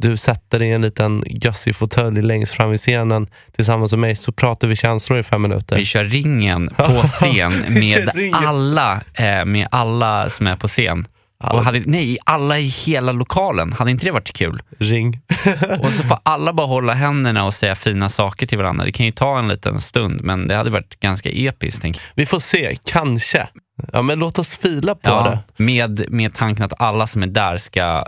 du 0.00 0.16
sätta 0.16 0.58
dig 0.58 0.68
i 0.68 0.72
en 0.72 0.82
liten 0.82 1.22
gössig 1.26 1.76
fåtölj 1.76 2.22
längst 2.22 2.52
fram 2.52 2.72
i 2.72 2.76
scenen 2.76 3.26
tillsammans 3.56 3.92
med 3.92 3.98
mig 3.98 4.16
så 4.16 4.32
pratar 4.32 4.68
vi 4.68 4.76
känslor 4.76 5.18
i 5.18 5.22
fem 5.22 5.42
minuter. 5.42 5.76
Vi 5.76 5.84
kör 5.84 6.04
ringen 6.04 6.68
på 6.76 7.02
scen 7.06 7.52
med 7.68 8.10
alla, 8.32 9.00
eh, 9.14 9.44
med 9.44 9.68
alla 9.70 10.30
som 10.30 10.46
är 10.46 10.56
på 10.56 10.68
scen. 10.68 11.06
Och 11.44 11.64
hade, 11.64 11.82
nej, 11.86 12.18
alla 12.24 12.58
i 12.58 12.66
hela 12.66 13.12
lokalen. 13.12 13.72
Hade 13.72 13.90
inte 13.90 14.06
det 14.06 14.10
varit 14.12 14.32
kul? 14.32 14.62
Ring. 14.78 15.20
Och 15.80 15.92
så 15.92 16.02
får 16.02 16.18
alla 16.22 16.52
bara 16.52 16.66
hålla 16.66 16.92
händerna 16.92 17.44
och 17.44 17.54
säga 17.54 17.74
fina 17.74 18.08
saker 18.08 18.46
till 18.46 18.58
varandra. 18.58 18.84
Det 18.84 18.92
kan 18.92 19.06
ju 19.06 19.12
ta 19.12 19.38
en 19.38 19.48
liten 19.48 19.80
stund, 19.80 20.20
men 20.24 20.48
det 20.48 20.54
hade 20.54 20.70
varit 20.70 21.00
ganska 21.00 21.30
episkt. 21.30 21.84
Jag. 21.84 22.00
Vi 22.14 22.26
får 22.26 22.40
se, 22.40 22.76
kanske. 22.84 23.48
Ja, 23.92 24.02
men 24.02 24.18
låt 24.18 24.38
oss 24.38 24.56
fila 24.56 24.94
på 24.94 25.08
det. 25.24 25.64
med, 25.64 26.04
med 26.08 26.34
tanken 26.34 26.64
att 26.64 26.80
alla 26.80 27.06
som 27.06 27.22
är 27.22 27.26
där 27.26 27.58
ska 27.58 28.04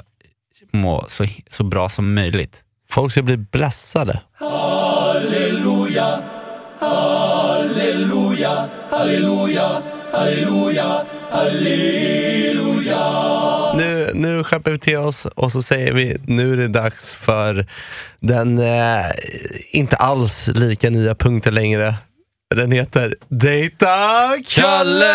må 0.73 1.05
så, 1.09 1.27
så 1.51 1.65
bra 1.65 1.89
som 1.89 2.15
möjligt. 2.15 2.63
Folk 2.91 3.13
ska 3.13 3.23
bli 3.23 3.37
blessade. 3.37 4.21
Nu, 11.61 12.00
nu 14.41 14.45
skärper 14.45 14.71
vi 14.71 14.79
till 14.79 14.97
oss 14.97 15.27
och 15.27 15.53
så 15.53 15.63
säger 15.63 15.93
vi 15.93 16.17
nu 16.25 16.53
är 16.53 16.57
det 16.57 16.69
dags 16.69 17.13
för 17.13 17.67
den 18.21 18.59
eh, 18.59 19.07
inte 19.73 19.97
alls 19.97 20.47
lika 20.47 20.91
nya 20.91 21.15
punkten 21.15 21.55
längre. 21.55 21.95
Den 22.55 22.73
heter 22.73 23.15
Dejta 23.29 24.29
Kalle! 24.49 25.13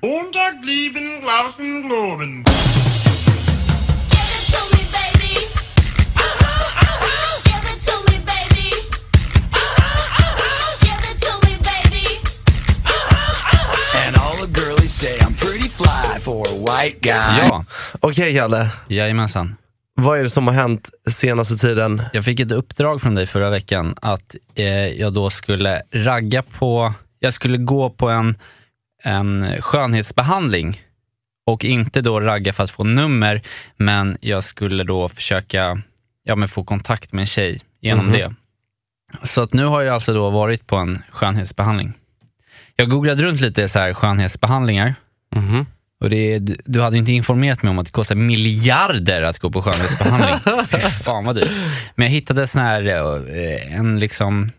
Montag 0.00 0.60
blieben 0.62 1.20
Glauben 1.20 1.88
globen. 1.88 2.44
For 16.24 16.44
white 16.58 16.98
guy. 17.00 17.38
Ja, 17.48 17.64
Okej 18.00 18.34
Kalle, 18.36 18.70
jajamensan. 18.88 19.56
vad 19.94 20.18
är 20.18 20.22
det 20.22 20.30
som 20.30 20.46
har 20.46 20.54
hänt 20.54 20.90
senaste 21.10 21.56
tiden? 21.56 22.02
Jag 22.12 22.24
fick 22.24 22.40
ett 22.40 22.52
uppdrag 22.52 23.02
från 23.02 23.14
dig 23.14 23.26
förra 23.26 23.50
veckan 23.50 23.94
att 24.02 24.34
eh, 24.54 24.66
jag 24.88 25.12
då 25.12 25.30
skulle 25.30 25.82
ragga 25.92 26.42
på, 26.42 26.94
jag 27.18 27.34
skulle 27.34 27.58
gå 27.58 27.90
på 27.90 28.08
en, 28.08 28.38
en 29.04 29.62
skönhetsbehandling 29.62 30.80
Och 31.46 31.64
inte 31.64 32.00
då 32.00 32.20
ragga 32.20 32.52
för 32.52 32.64
att 32.64 32.70
få 32.70 32.84
nummer, 32.84 33.42
men 33.76 34.16
jag 34.20 34.44
skulle 34.44 34.84
då 34.84 35.08
försöka 35.08 35.78
ja, 36.24 36.36
men 36.36 36.48
få 36.48 36.64
kontakt 36.64 37.12
med 37.12 37.20
en 37.22 37.26
tjej 37.26 37.60
genom 37.80 38.06
Mhm. 38.06 38.12
det. 38.14 38.34
Så 39.22 39.42
att 39.42 39.52
nu 39.52 39.64
har 39.64 39.82
jag 39.82 39.94
alltså 39.94 40.14
då 40.14 40.30
varit 40.30 40.66
på 40.66 40.76
en 40.76 41.02
skönhetsbehandling. 41.10 41.92
Jag 42.76 42.90
googlade 42.90 43.22
runt 43.22 43.40
lite 43.40 43.68
så 43.68 43.78
här 43.78 43.94
skönhetsbehandlingar. 43.94 44.94
Och 46.02 46.10
det, 46.10 46.38
du, 46.64 46.80
hade 46.80 46.98
inte 46.98 47.12
informerat 47.12 47.62
mig 47.62 47.70
om 47.70 47.78
att 47.78 47.86
det 47.86 47.92
kostar 47.92 48.14
miljarder 48.14 49.22
att 49.22 49.38
gå 49.38 49.50
på 49.50 49.62
skönhetsbehandling. 49.62 50.56
Fan 51.04 51.24
vad 51.24 51.36
dyrt. 51.36 51.50
Men 51.94 52.06
jag 52.06 52.12
hittade 52.12 52.46
sån 52.46 52.62
här, 52.62 52.86
eh, 52.86 53.78
en, 53.78 54.00
liksom, 54.00 54.50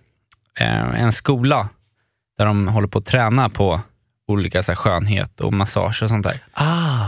eh, 0.60 1.02
en 1.02 1.12
skola 1.12 1.70
där 2.38 2.46
de 2.46 2.68
håller 2.68 2.88
på 2.88 3.00
att 3.00 3.06
träna 3.06 3.50
på 3.50 3.82
olika 4.28 4.64
så 4.64 4.72
här, 4.72 4.76
skönhet 4.76 5.42
och 5.42 5.54
massage 5.54 6.04
och 6.04 6.10
sånt 6.10 6.24
där. 6.26 6.40
Ah, 6.54 7.06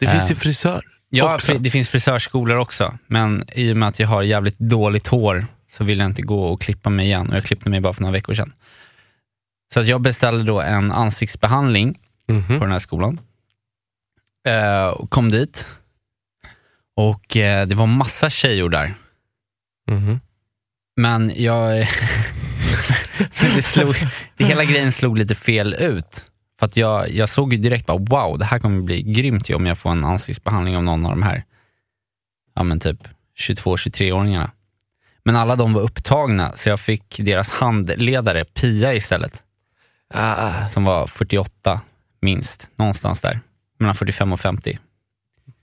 det 0.00 0.08
finns 0.08 0.30
ju 0.30 0.34
frisör. 0.34 0.82
Ja, 1.08 1.34
också. 1.34 1.58
det 1.58 1.70
finns 1.70 1.88
frisörskolor 1.88 2.56
också. 2.56 2.98
Men 3.06 3.42
i 3.52 3.72
och 3.72 3.76
med 3.76 3.88
att 3.88 3.98
jag 4.00 4.08
har 4.08 4.22
jävligt 4.22 4.58
dåligt 4.58 5.06
hår 5.06 5.46
så 5.70 5.84
vill 5.84 5.98
jag 5.98 6.06
inte 6.06 6.22
gå 6.22 6.44
och 6.44 6.60
klippa 6.60 6.90
mig 6.90 7.06
igen. 7.06 7.30
Och 7.30 7.36
jag 7.36 7.44
klippte 7.44 7.70
mig 7.70 7.80
bara 7.80 7.92
för 7.92 8.02
några 8.02 8.12
veckor 8.12 8.34
sedan. 8.34 8.52
Så 9.74 9.80
att 9.80 9.86
jag 9.86 10.00
beställde 10.00 10.44
då 10.44 10.60
en 10.60 10.92
ansiktsbehandling 10.92 11.98
Mhm. 12.28 12.58
på 12.58 12.64
den 12.64 12.72
här 12.72 12.78
skolan. 12.78 13.20
Eh, 14.46 15.06
kom 15.08 15.30
dit. 15.30 15.66
Och 16.96 17.36
eh, 17.36 17.66
det 17.66 17.74
var 17.74 17.86
massa 17.86 18.30
tjejor 18.30 18.68
där. 18.68 18.94
Mhm. 19.90 20.20
Men 20.96 21.32
jag... 21.36 21.78
det, 23.54 23.62
slog, 23.62 23.94
det 24.36 24.44
hela 24.44 24.64
grejen 24.64 24.92
slog 24.92 25.18
lite 25.18 25.34
fel 25.34 25.74
ut. 25.74 26.24
För 26.58 26.66
att 26.66 26.76
jag, 26.76 27.10
jag 27.10 27.28
såg 27.28 27.52
ju 27.52 27.58
direkt 27.58 27.86
bara 27.86 27.98
wow, 27.98 28.38
det 28.38 28.44
här 28.44 28.58
kommer 28.58 28.82
bli 28.82 29.02
grymt 29.02 29.50
om 29.50 29.66
jag 29.66 29.78
får 29.78 29.90
en 29.90 30.04
ansiktsbehandling 30.04 30.76
av 30.76 30.84
någon 30.84 31.06
av 31.06 31.10
de 31.10 31.22
här 31.22 31.44
ja, 32.54 32.62
men 32.62 32.80
typ 32.80 33.08
22-23-åringarna. 33.38 34.50
Men 35.24 35.36
alla 35.36 35.56
de 35.56 35.72
var 35.72 35.82
upptagna 35.82 36.52
så 36.56 36.68
jag 36.68 36.80
fick 36.80 37.20
deras 37.20 37.50
handledare 37.50 38.44
Pia 38.44 38.94
istället. 38.94 39.42
Ah, 40.14 40.68
Som 40.68 40.84
var 40.84 41.06
48 41.06 41.80
minst, 42.20 42.70
någonstans 42.76 43.20
där. 43.20 43.40
Mellan 43.80 43.94
45 43.94 44.32
och 44.32 44.40
50. 44.40 44.78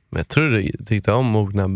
men 0.10 0.20
jag 0.20 0.28
tror 0.28 0.50
du 0.50 0.72
tyckte 0.86 1.12
om 1.12 1.26
mogna 1.26 1.70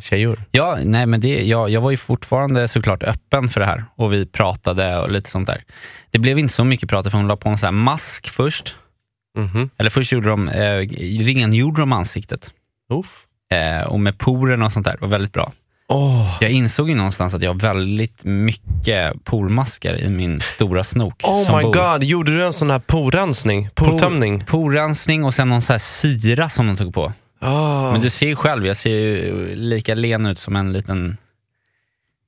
tjejor. 0.00 0.42
Ja, 0.50 0.78
nej 0.84 1.06
men 1.06 1.20
det, 1.20 1.44
jag, 1.44 1.70
jag 1.70 1.80
var 1.80 1.90
ju 1.90 1.96
fortfarande 1.96 2.68
såklart 2.68 3.02
öppen 3.02 3.48
för 3.48 3.60
det 3.60 3.66
här 3.66 3.84
och 3.94 4.12
vi 4.12 4.26
pratade 4.26 4.98
och 4.98 5.10
lite 5.10 5.30
sånt 5.30 5.46
där. 5.46 5.64
Det 6.10 6.18
blev 6.18 6.38
inte 6.38 6.54
så 6.54 6.64
mycket 6.64 6.88
prat 6.88 7.10
för 7.10 7.18
hon 7.18 7.26
la 7.26 7.36
på 7.36 7.48
en 7.48 7.58
sån 7.58 7.66
här 7.66 7.72
mask 7.72 8.28
först. 8.28 8.76
Mhm. 9.38 9.70
Eller 9.76 9.90
först 9.90 10.12
gjorde 10.12 10.28
de, 10.28 10.48
eh, 10.48 10.88
rengjorde 11.24 11.82
de 11.82 11.92
ansiktet. 11.92 12.52
Uff. 12.92 13.24
Eh, 13.50 13.86
och 13.86 14.00
med 14.00 14.18
porerna 14.18 14.64
och 14.66 14.72
sånt 14.72 14.86
där, 14.86 14.92
det 14.92 15.00
var 15.00 15.08
väldigt 15.08 15.32
bra. 15.32 15.52
Åh, 15.90 16.36
Jag 16.40 16.50
insåg 16.50 16.88
ju 16.88 16.94
någonstans 16.94 17.34
att 17.34 17.42
jag 17.42 17.50
har 17.50 17.58
väldigt 17.60 18.24
mycket 18.24 19.24
pormaskar 19.24 19.96
i 20.00 20.10
min 20.10 20.40
stora 20.40 20.84
snok. 20.84 21.22
som 21.22 21.30
oh 21.30 21.56
my 21.56 21.62
bor. 21.62 21.72
god, 21.92 22.04
gjorde 22.04 22.34
du 22.36 22.44
en 22.44 22.52
sån 22.52 22.70
här 22.70 22.78
porrensning? 22.78 23.68
Portömning? 23.74 24.40
Porrensning 24.44 25.24
och 25.24 25.34
sen 25.34 25.48
någon 25.48 25.62
så 25.62 25.72
här 25.72 25.78
syra 25.78 26.48
som 26.48 26.66
de 26.66 26.76
tog 26.76 26.94
på. 26.94 27.12
Ah. 27.40 27.92
Men 27.92 28.00
du 28.00 28.10
ser 28.10 28.26
ju 28.26 28.36
själv, 28.36 28.66
jag 28.66 28.76
ser 28.76 28.90
ju 28.90 29.56
lika 29.56 29.94
len 29.94 30.26
ut 30.26 30.38
som 30.38 30.56
en 30.56 30.72
liten 30.72 31.16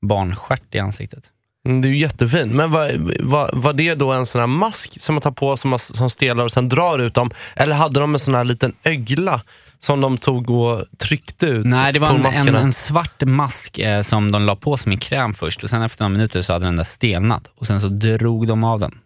barnstjärt 0.03 0.75
i 0.75 0.79
ansiktet. 0.79 1.25
Mm, 1.67 1.83
Det 1.83 1.89
är 1.89 1.91
ju 1.91 1.97
jättefint. 1.97 2.53
Men 2.53 2.71
var, 2.71 2.93
var, 3.21 3.51
var 3.53 3.73
det 3.73 3.95
då 3.95 4.13
en 4.13 4.27
sån 4.27 4.41
här 4.41 4.47
mask 4.47 5.01
som 5.01 5.15
man 5.15 5.23
tar 5.23 5.31
på 5.31 5.57
som, 5.57 5.79
som 5.79 6.11
stelar 6.11 6.45
och 6.45 6.53
sen 6.53 6.69
drar 6.69 6.99
ut 6.99 7.15
dem? 7.15 7.31
Eller 7.57 7.75
hade 7.75 8.01
de 8.01 8.15
en 8.15 8.19
sån 8.19 8.35
här 8.35 8.45
liten 8.45 8.73
ögla 8.85 9.43
som 9.79 10.01
de 10.01 10.19
tog 10.19 10.51
och 10.51 10.85
tryckte 10.99 11.47
ut 11.47 11.67
Nej, 11.67 11.93
det 11.93 11.99
var 11.99 12.09
en, 12.09 12.27
en, 12.27 12.55
en 12.55 12.73
svart 12.73 13.23
mask 13.23 13.79
eh, 13.79 14.03
som 14.03 14.33
de 14.33 14.43
la 14.43 14.57
på 14.57 14.77
som 14.77 14.93
en 14.93 14.99
kräm 14.99 15.35
först 15.35 15.65
och 15.65 15.71
sen 15.71 15.83
efter 15.83 16.05
några 16.05 16.13
minuter 16.13 16.43
så 16.43 16.53
hade 16.53 16.65
den 16.65 16.77
där 16.77 16.85
stelnat 16.85 17.51
och 17.55 17.67
sen 17.67 17.81
så 17.81 17.89
drog 17.89 18.47
de 18.47 18.65
av 18.65 18.81
den. 18.81 18.99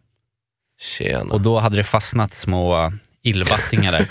Tjena. 0.81 1.35
Och 1.35 1.41
då 1.41 1.59
hade 1.59 1.77
det 1.77 1.85
fastnat 1.85 2.35
små 2.35 2.93
illbattingar 3.23 3.93
där. 3.93 4.09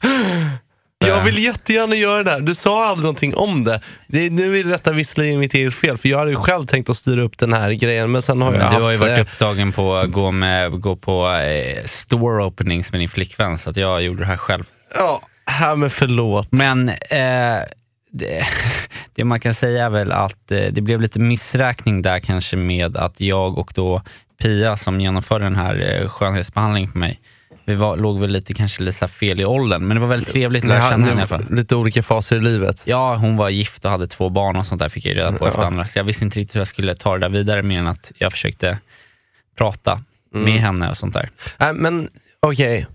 Jag 1.06 1.24
vill 1.24 1.44
jättegärna 1.44 1.94
göra 1.94 2.22
det 2.22 2.30
här. 2.30 2.40
Du 2.40 2.54
sa 2.54 2.86
aldrig 2.86 3.02
någonting 3.02 3.34
om 3.34 3.64
det. 3.64 3.80
det 4.06 4.30
nu 4.30 4.58
är 4.60 4.64
detta 4.64 4.92
visserligen 4.92 5.40
mitt 5.40 5.54
eget 5.54 5.74
fel, 5.74 5.98
för 5.98 6.08
jag 6.08 6.18
hade 6.18 6.30
ju 6.30 6.36
själv 6.36 6.66
tänkt 6.66 6.90
att 6.90 6.96
styra 6.96 7.22
upp 7.22 7.38
den 7.38 7.52
här 7.52 7.70
grejen, 7.70 8.10
men 8.10 8.22
sen 8.22 8.42
har 8.42 8.48
jag 8.48 8.52
Men 8.52 8.62
haft... 8.62 8.76
du 8.76 8.82
har 8.82 8.90
ju 8.90 8.96
varit 8.96 9.18
eh, 9.18 9.22
upptagen 9.22 9.72
på 9.72 9.96
att 9.96 10.10
gå, 10.10 10.30
med, 10.30 10.80
gå 10.80 10.96
på 10.96 11.28
eh, 11.30 11.84
store 11.84 12.44
openings 12.44 12.92
med 12.92 13.00
din 13.00 13.08
flickvän 13.08 13.58
så 13.58 13.70
att 13.70 13.76
jag 13.76 14.02
gjorde 14.02 14.18
det 14.18 14.26
här 14.26 14.36
själv. 14.36 14.64
Ja, 14.94 15.22
här 15.46 15.76
med 15.76 15.92
förlåt. 15.92 16.48
Men 16.50 16.88
eh, 16.88 17.58
det, 18.12 18.44
det 19.14 19.24
man 19.24 19.40
kan 19.40 19.54
säga 19.54 19.86
är 19.86 19.90
väl 19.90 20.12
att 20.12 20.50
eh, 20.50 20.60
det 20.70 20.80
blev 20.80 21.00
lite 21.00 21.20
missräkning 21.20 22.02
där 22.02 22.18
kanske 22.18 22.56
med 22.56 22.96
att 22.96 23.20
jag 23.20 23.58
och 23.58 23.72
då 23.74 24.02
Pia 24.42 24.76
som 24.76 25.00
genomförde 25.00 25.44
den 25.44 25.56
här 25.56 26.00
eh, 26.00 26.08
skönhetsbehandlingen 26.08 26.92
på 26.92 26.98
mig, 26.98 27.20
vi 27.70 27.76
var, 27.76 27.96
låg 27.96 28.20
väl 28.20 28.30
lite 28.30 28.54
kanske 28.54 28.82
lite 28.82 29.08
fel 29.08 29.40
i 29.40 29.44
åldern, 29.44 29.86
men 29.86 29.94
det 29.94 30.00
var 30.00 30.08
väldigt 30.08 30.28
trevligt 30.28 30.64
att 30.64 30.68
lära 30.70 30.80
känna 30.80 31.06
henne 31.06 31.08
i 31.08 31.12
alla 31.12 31.26
fall. 31.26 31.44
Lite 31.50 31.76
olika 31.76 32.02
faser 32.02 32.36
i 32.36 32.40
livet. 32.40 32.82
Ja, 32.86 33.14
hon 33.14 33.36
var 33.36 33.48
gift 33.48 33.84
och 33.84 33.90
hade 33.90 34.06
två 34.06 34.28
barn 34.28 34.56
och 34.56 34.66
sånt 34.66 34.80
där 34.80 34.88
fick 34.88 35.06
jag 35.06 35.16
reda 35.16 35.32
på 35.32 35.46
efter 35.48 35.62
andra. 35.62 35.84
Så 35.84 35.98
jag 35.98 36.04
visste 36.04 36.24
inte 36.24 36.40
riktigt 36.40 36.54
hur 36.56 36.60
jag 36.60 36.68
skulle 36.68 36.94
ta 36.94 37.12
det 37.12 37.18
där 37.18 37.28
vidare 37.28 37.62
mer 37.62 37.78
än 37.78 37.86
att 37.86 38.12
jag 38.18 38.32
försökte 38.32 38.78
prata 39.58 40.00
med 40.34 40.52
henne 40.60 40.90
och 40.90 40.96
sånt 40.96 41.14
där. 41.14 41.28
Nej, 41.58 41.72
men 41.72 42.08
okej. 42.40 42.86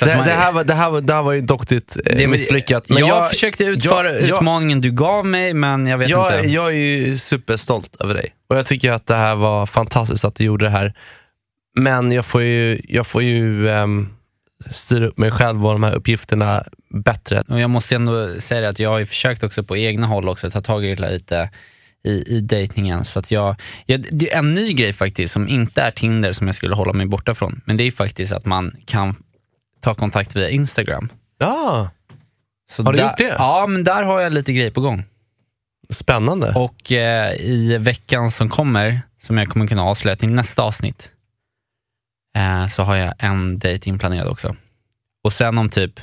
Att 0.00 0.08
Det, 0.08 0.16
man- 0.16 0.26
det, 0.26 0.32
här 0.32 0.52
var, 0.52 0.64
det, 0.64 0.74
här 0.74 0.90
var, 0.90 1.00
det 1.00 1.14
här 1.14 1.22
var 1.22 1.32
ju 1.32 1.40
dock 1.40 1.68
ditt 1.68 1.96
eh, 2.06 2.16
det- 2.16 2.26
misslyckat. 2.26 2.84
jag, 2.86 3.30
försökte 3.30 3.64
utföra 3.64 4.12
jag- 4.12 4.22
jag- 4.22 4.36
utmaningen 4.38 4.80
du 4.80 4.90
gav 4.90 5.26
mig, 5.26 5.54
men 5.54 5.86
jag 5.86 5.98
vet 5.98 6.08
jag, 6.08 6.38
inte. 6.38 6.48
jag 6.50 6.66
är 6.68 6.70
ju 6.76 7.18
superstolt 7.18 7.96
över 8.00 8.14
dig. 8.14 8.34
Och 8.48 8.56
jag 8.56 8.66
tycker 8.66 8.92
att 8.92 9.06
det 9.06 9.14
här 9.16 9.34
var 9.34 9.66
fantastiskt 9.66 10.24
att 10.24 10.34
du 10.34 10.44
gjorde 10.44 10.64
det 10.64 10.70
här. 10.70 10.94
Men 11.78 12.12
jag 12.12 12.26
får 12.26 12.42
ju, 12.42 12.80
jag 12.88 13.06
får 13.06 13.22
ju 13.22 13.70
ehm, 13.70 14.08
styra 14.70 15.06
upp 15.06 15.18
mig 15.18 15.30
själv 15.30 15.66
och 15.66 15.72
de 15.72 15.82
här 15.82 15.94
uppgifterna 15.94 16.64
bättre. 16.90 17.42
Och 17.48 17.60
jag 17.60 17.70
måste 17.70 17.94
ändå 17.94 18.40
säga 18.40 18.60
det 18.60 18.68
att 18.68 18.78
jag 18.78 18.90
har 18.90 18.98
ju 18.98 19.06
försökt 19.06 19.42
också 19.42 19.62
på 19.62 19.76
egna 19.76 20.06
håll 20.06 20.28
också 20.28 20.50
ta 20.50 20.60
tag 20.60 20.84
i 20.84 20.94
det 20.94 21.10
lite 21.12 21.50
i, 22.04 22.36
i 22.36 22.40
dejtningen. 22.40 23.04
Så 23.04 23.18
att 23.18 23.30
jag, 23.30 23.56
jag, 23.86 24.06
det 24.10 24.32
är 24.32 24.38
en 24.38 24.54
ny 24.54 24.72
grej 24.72 24.92
faktiskt 24.92 25.34
som 25.34 25.48
inte 25.48 25.82
är 25.82 25.90
Tinder 25.90 26.32
som 26.32 26.46
jag 26.46 26.54
skulle 26.54 26.74
hålla 26.74 26.92
mig 26.92 27.06
borta 27.06 27.34
från. 27.34 27.60
Men 27.64 27.76
det 27.76 27.84
är 27.84 27.90
faktiskt 27.90 28.32
att 28.32 28.44
man 28.44 28.76
kan 28.84 29.14
ta 29.80 29.94
kontakt 29.94 30.36
via 30.36 30.50
Instagram. 30.50 31.08
Ja, 31.38 31.90
Så 32.70 32.82
Har 32.84 32.92
du 32.92 32.98
där, 32.98 33.04
gjort 33.04 33.18
det? 33.18 33.34
Ja, 33.38 33.66
men 33.66 33.84
där 33.84 34.02
har 34.02 34.20
jag 34.20 34.32
lite 34.32 34.52
grejer 34.52 34.70
på 34.70 34.80
gång. 34.80 35.04
spännande. 35.90 36.52
Och 36.54 36.92
eh, 36.92 37.34
i 37.40 37.78
veckan 37.78 38.30
som 38.30 38.48
kommer, 38.48 39.02
som 39.22 39.38
jag 39.38 39.48
kommer 39.48 39.66
kunna 39.66 39.82
avslöja 39.82 40.16
till 40.16 40.28
nästa 40.28 40.62
avsnitt, 40.62 41.10
eh, 42.36 42.66
så 42.66 42.82
har 42.82 42.96
jag 42.96 43.14
en 43.18 43.58
dejt 43.58 43.90
inplanerad 43.90 44.28
också. 44.28 44.56
Och 45.24 45.32
sen 45.32 45.58
om 45.58 45.70
typ 45.70 46.00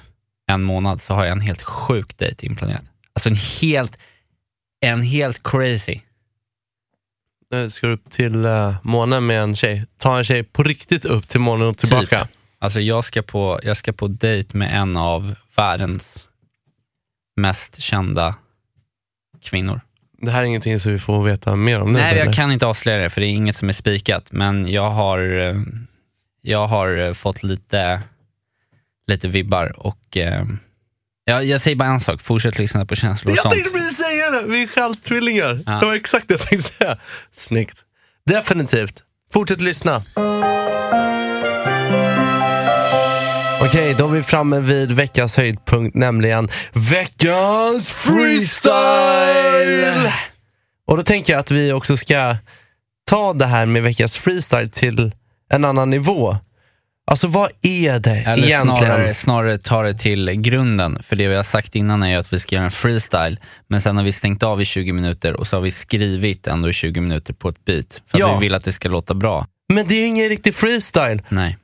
en 0.47 0.63
månad 0.63 1.01
så 1.01 1.13
har 1.13 1.23
jag 1.23 1.31
en 1.31 1.41
helt 1.41 1.61
sjuk 1.61 2.17
dejt 2.17 2.45
inplanerad. 2.45 2.87
Alltså 3.13 3.29
en 3.29 3.35
helt, 3.61 3.97
en 4.81 5.01
helt 5.01 5.43
crazy. 5.43 5.99
Nu 7.51 7.69
ska 7.69 7.87
du 7.87 7.93
upp 7.93 8.11
till 8.11 8.45
uh, 8.45 8.75
månen 8.83 9.25
med 9.25 9.41
en 9.41 9.55
tjej. 9.55 9.85
Ta 9.97 10.17
en 10.17 10.23
tjej 10.23 10.43
på 10.43 10.63
riktigt 10.63 11.05
upp 11.05 11.27
till 11.27 11.39
månen 11.39 11.67
och 11.67 11.77
tillbaka. 11.77 12.27
Alltså 12.59 12.79
jag 12.79 13.03
ska 13.03 13.21
på, 13.21 13.59
jag 13.63 13.77
ska 13.77 13.93
på 13.93 14.07
dejt 14.07 14.57
med 14.57 14.81
en 14.81 14.97
av 14.97 15.35
världens 15.55 16.27
mest 17.35 17.81
kända 17.81 18.35
kvinnor. 19.41 19.81
Det 20.21 20.31
här 20.31 20.41
är 20.41 20.45
ingenting 20.45 20.79
som 20.79 20.91
vi 20.91 20.99
får 20.99 21.23
veta 21.23 21.55
mer 21.55 21.81
om 21.81 21.93
nu. 21.93 21.99
Nej, 21.99 22.11
eller? 22.11 22.25
jag 22.25 22.33
kan 22.33 22.51
inte 22.51 22.65
avslöja 22.65 22.97
det 22.97 23.09
för 23.09 23.21
det 23.21 23.27
är 23.27 23.29
inget 23.29 23.55
som 23.55 23.69
är 23.69 23.73
spikat. 23.73 24.31
Men 24.31 24.71
jag 24.71 24.89
har, 24.89 25.19
eh, 25.19 25.55
jag 26.45 26.67
har 26.67 26.97
eh, 26.97 27.13
fått 27.13 27.43
lite, 27.43 28.01
lite 29.07 29.27
vibbar 29.27 29.73
och 29.79 30.17
eh, 30.17 30.43
jag, 31.25 31.45
jag 31.45 31.61
säger 31.61 31.75
bara 31.77 31.89
en 31.89 31.99
sak, 31.99 32.21
fortsätt 32.21 32.59
lyssna 32.59 32.85
på 32.85 32.95
känslor 32.95 33.31
och 33.31 33.37
Jag 33.37 33.41
sånt. 33.41 33.53
tänkte 33.53 33.71
precis 33.71 33.97
säga 33.97 34.31
det! 34.31 34.41
Vi 34.47 34.63
är 34.63 34.67
själstvillingar. 34.67 35.63
Ja. 35.65 35.71
Det 35.71 35.85
var 35.85 35.93
exakt 35.93 36.27
det 36.27 36.33
jag 36.33 36.41
tänkte 36.41 36.69
säga. 36.69 36.97
Snyggt. 37.35 37.77
Definitivt. 38.25 39.03
Fortsätt 39.33 39.61
lyssna. 39.61 40.01
Okej, 43.61 43.95
då 43.97 44.07
är 44.07 44.11
vi 44.11 44.23
framme 44.23 44.59
vid 44.59 44.91
veckans 44.91 45.37
höjdpunkt, 45.37 45.95
nämligen 45.95 46.49
veckans 46.73 47.89
freestyle! 47.89 48.73
Och 50.87 50.97
då 50.97 51.03
tänker 51.03 51.33
jag 51.33 51.39
att 51.39 51.51
vi 51.51 51.71
också 51.73 51.97
ska 51.97 52.35
ta 53.09 53.33
det 53.33 53.45
här 53.45 53.65
med 53.65 53.83
veckans 53.83 54.17
freestyle 54.17 54.69
till 54.69 55.11
en 55.55 55.65
annan 55.65 55.89
nivå. 55.89 56.37
Alltså 57.11 57.27
vad 57.27 57.49
är 57.61 57.99
det 57.99 58.11
Eller 58.11 58.47
egentligen? 58.47 58.61
snarare, 58.77 59.13
snarare 59.13 59.57
ta 59.57 59.83
det 59.83 59.93
till 59.93 60.31
grunden. 60.31 61.03
För 61.03 61.15
det 61.15 61.27
vi 61.27 61.35
har 61.35 61.43
sagt 61.43 61.75
innan 61.75 62.03
är 62.03 62.09
ju 62.09 62.15
att 62.15 62.33
vi 62.33 62.39
ska 62.39 62.55
göra 62.55 62.65
en 62.65 62.71
freestyle, 62.71 63.39
men 63.67 63.81
sen 63.81 63.97
har 63.97 64.03
vi 64.03 64.11
stängt 64.11 64.43
av 64.43 64.61
i 64.61 64.65
20 64.65 64.91
minuter 64.93 65.33
och 65.33 65.47
så 65.47 65.55
har 65.57 65.61
vi 65.61 65.71
skrivit 65.71 66.47
ändå 66.47 66.69
i 66.69 66.73
20 66.73 67.01
minuter 67.01 67.33
på 67.33 67.49
ett 67.49 67.65
beat. 67.65 68.01
För 68.07 68.17
att 68.17 68.19
Ja. 68.19 68.37
vi 68.37 68.45
vill 68.45 68.53
att 68.53 68.65
det 68.65 68.71
ska 68.71 68.89
låta 68.89 69.13
bra. 69.13 69.47
Men 69.73 69.87
det 69.87 69.95
är 69.95 69.99
ju 69.99 70.05
ingen 70.07 70.29
riktig 70.29 70.55
freestyle. 70.55 71.21
Nej. 71.29 71.57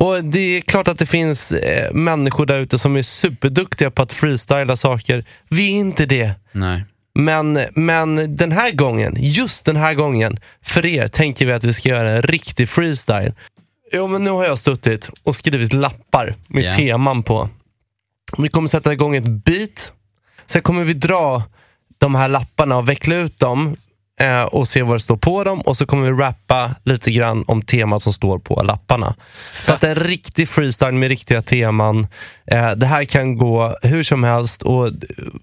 Och 0.00 0.24
Det 0.24 0.38
är 0.56 0.60
klart 0.60 0.88
att 0.88 0.98
det 0.98 1.06
finns 1.06 1.52
eh, 1.52 1.92
människor 1.94 2.46
där 2.46 2.58
ute 2.58 2.78
som 2.78 2.96
är 2.96 3.02
superduktiga 3.02 3.90
på 3.90 4.02
att 4.02 4.12
freestyla 4.12 4.76
saker. 4.76 5.24
Vi 5.48 5.66
är 5.66 5.78
inte 5.80 6.06
det. 6.06 6.32
Nej. 6.52 6.84
Men, 7.14 7.60
men 7.74 8.36
den 8.36 8.52
här 8.52 8.70
gången, 8.72 9.14
just 9.18 9.64
den 9.64 9.76
här 9.76 9.94
gången, 9.94 10.38
för 10.62 10.86
er 10.86 11.08
tänker 11.08 11.46
vi 11.46 11.52
att 11.52 11.64
vi 11.64 11.72
ska 11.72 11.88
göra 11.88 12.10
en 12.10 12.22
riktig 12.22 12.68
freestyle. 12.68 13.32
Jo, 13.92 14.06
men 14.06 14.24
nu 14.24 14.30
har 14.30 14.44
jag 14.44 14.58
suttit 14.58 15.10
och 15.22 15.36
skrivit 15.36 15.72
lappar 15.72 16.34
med 16.48 16.64
Ja. 16.64 16.72
teman 16.72 17.22
på. 17.22 17.48
Vi 18.38 18.48
kommer 18.48 18.68
sätta 18.68 18.92
igång 18.92 19.16
ett 19.16 19.28
beat. 19.44 19.92
Sen 20.46 20.62
kommer 20.62 20.84
vi 20.84 20.92
dra 20.94 21.42
de 21.98 22.14
här 22.14 22.28
lapparna 22.28 22.76
och 22.76 22.88
veckla 22.88 23.16
ut 23.16 23.38
dem 23.38 23.76
eh, 24.20 24.42
och 24.42 24.68
se 24.68 24.82
vad 24.82 24.96
det 24.96 25.00
står 25.00 25.16
på 25.16 25.44
dem. 25.44 25.60
Och 25.60 25.76
så 25.76 25.86
kommer 25.86 26.10
vi 26.10 26.22
rappa 26.22 26.74
lite 26.84 27.10
grann 27.10 27.44
om 27.46 27.62
temat 27.62 28.02
som 28.02 28.12
står 28.12 28.38
på 28.38 28.62
lapparna. 28.62 29.14
Så 29.52 29.72
att 29.72 29.84
en 29.84 29.94
riktig 29.94 30.48
freestyle 30.48 30.92
med 30.92 31.08
riktiga 31.08 31.42
teman. 31.42 32.06
Eh, 32.46 32.70
det 32.70 32.86
här 32.86 33.04
kan 33.04 33.36
gå 33.38 33.74
hur 33.82 34.02
som 34.02 34.24
helst 34.24 34.62
och 34.62 34.90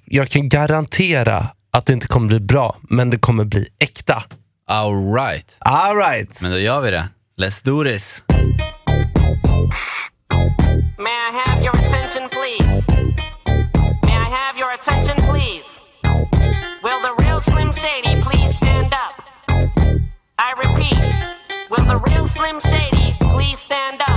jag 0.06 0.30
kan 0.30 0.50
garantera 0.50 1.48
att 1.78 1.86
det 1.86 1.94
inte 1.94 2.08
kommer 2.08 2.28
bli 2.28 2.40
bra, 2.40 2.78
men 2.82 3.10
det 3.10 3.18
kommer 3.18 3.46
bli 3.46 3.68
äkta. 3.80 4.24
All 4.68 5.14
right. 5.14 5.58
All 5.60 5.96
right. 5.96 6.42
Men 6.42 6.52
då 6.52 6.60
gör 6.60 6.82
vi 6.82 6.92
det. 6.92 7.10
Let's 7.38 7.66
do 7.66 7.84
this. 7.84 8.24
May 10.98 11.18
I 11.30 11.32
have 11.46 11.64
your 11.64 11.76
attention, 11.76 12.30
please? 12.30 12.84
May 14.04 14.16
I 14.16 14.30
have 14.30 14.58
your 14.60 14.74
attention, 14.74 15.16
please? 15.30 15.68
Will 16.84 17.02
the 17.02 17.24
real 17.24 17.42
Slim 17.42 17.72
Shady 17.74 18.22
please 18.24 18.56
stand 18.56 18.94
up? 18.94 19.14
I 20.40 20.54
repeat, 20.58 21.00
will 21.70 21.86
the 21.86 22.00
real 22.10 22.28
Slim 22.28 22.60
Shady 22.60 23.16
please 23.20 23.60
stand 23.60 24.02
up? 24.02 24.17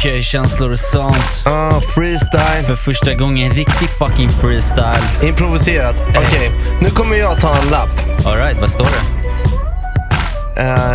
Känslor 0.00 0.70
och 0.70 0.78
sånt. 0.78 1.42
Ah, 1.44 1.80
freestyle. 1.80 2.64
För 2.66 2.76
första 2.76 3.14
gången 3.14 3.52
riktig 3.52 3.88
fucking 3.88 4.28
freestyle. 4.28 5.02
Improviserat. 5.22 6.02
Okej, 6.08 6.50
nu 6.82 6.90
kommer 6.90 7.16
jag 7.16 7.40
ta 7.40 7.56
en 7.56 7.68
lapp. 7.68 8.26
All 8.26 8.36
right, 8.36 8.60
vad 8.60 8.70
står 8.70 8.84
det? 8.84 10.62
Eh, 10.62 10.94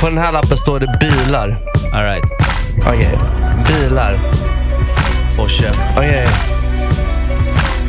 på 0.00 0.08
den 0.08 0.18
här 0.18 0.32
lappen 0.32 0.58
står 0.58 0.80
det 0.80 0.98
bilar. 1.00 1.58
All 1.92 2.04
right. 2.04 2.24
Okej, 2.86 3.18
bilar. 3.68 4.18
Porsche. 5.36 5.72
Okej. 5.96 6.28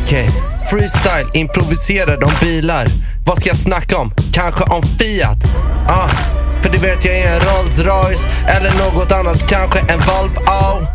Okej. 0.04 0.30
Freestyle, 0.70 1.28
improviserad 1.34 2.24
om 2.24 2.32
bilar. 2.42 2.88
Vad 3.26 3.38
ska 3.40 3.50
jag 3.50 3.58
snacka 3.58 3.98
om? 3.98 4.14
Kanske 4.34 4.64
om 4.64 4.84
Fiat? 4.84 5.38
Ah, 5.88 6.10
för 6.62 6.70
det 6.70 6.78
vet 6.78 7.06
jag 7.06 7.16
är 7.16 7.36
en 7.36 7.40
Rolls 7.40 7.80
Royce 7.80 8.28
eller 8.48 8.72
något 8.72 9.12
annat, 9.12 9.50
kanske 9.50 9.80
en 9.80 10.00
Volvo. 10.00 10.88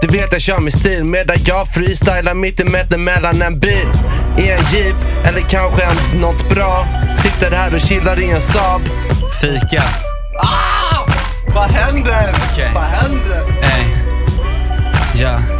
Du 0.00 0.08
vet 0.08 0.32
jag 0.32 0.40
kör 0.40 0.60
min 0.60 0.72
stil 0.72 1.04
medan 1.04 1.36
jag 1.44 1.68
freestylar 1.68 2.34
mittemellan 2.34 3.04
mellan 3.04 3.42
en 3.42 3.60
bil 3.60 3.88
i 4.38 4.50
en 4.50 4.60
jeep 4.72 4.96
eller 5.24 5.40
kanske 5.40 5.82
en, 5.82 6.20
något 6.20 6.48
bra. 6.48 6.86
Sitter 7.22 7.56
här 7.56 7.74
och 7.74 7.80
chillar 7.80 8.20
i 8.20 8.30
en 8.30 8.40
Saab. 8.40 8.80
Fika. 9.40 9.82
Vad 11.54 11.70
händer? 11.70 12.30
Okej. 12.52 12.70
Vad 12.74 12.84
händer? 12.84 13.42
Ey. 13.62 13.84
Ja. 15.14 15.57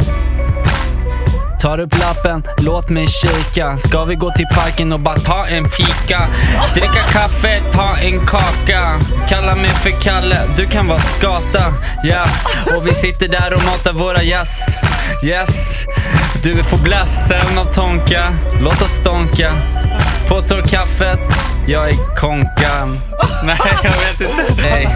Tar 1.59 1.79
upp 1.79 1.99
lappen, 1.99 2.43
låt 2.57 2.89
mig 2.89 3.07
kika. 3.07 3.77
Ska 3.77 4.05
vi 4.05 4.15
gå 4.15 4.31
till 4.31 4.45
parken 4.55 4.93
och 4.93 4.99
bara 4.99 5.19
ta 5.19 5.45
en 5.45 5.69
fika? 5.69 6.27
Dricka 6.73 7.01
kaffe, 7.11 7.61
ta 7.73 7.97
en 7.97 8.25
kaka. 8.25 8.99
Kalla 9.29 9.55
mig 9.55 9.69
för 9.69 9.89
Kalle, 9.89 10.41
du 10.57 10.65
kan 10.65 10.87
vara 10.87 10.99
skata. 10.99 11.73
Ja, 12.03 12.25
och 12.75 12.87
vi 12.87 12.93
sitter 12.93 13.27
där 13.27 13.53
och 13.53 13.63
matar 13.63 13.93
våra 13.93 14.23
gäss. 14.23 14.59
Yes, 15.23 15.85
du 16.43 16.63
får 16.63 16.77
blässen 16.77 17.57
av 17.57 17.65
Tonka. 17.65 18.33
Låt 18.61 18.81
oss 18.81 18.91
stånka. 18.91 19.53
På 20.27 20.41
kaffet, 20.67 21.19
jag 21.67 21.89
är 21.89 22.15
konkan. 22.15 22.99
Nej, 23.43 23.57
jag 23.83 23.91
vet 23.91 24.21
inte. 24.21 24.61
Nej. 24.61 24.89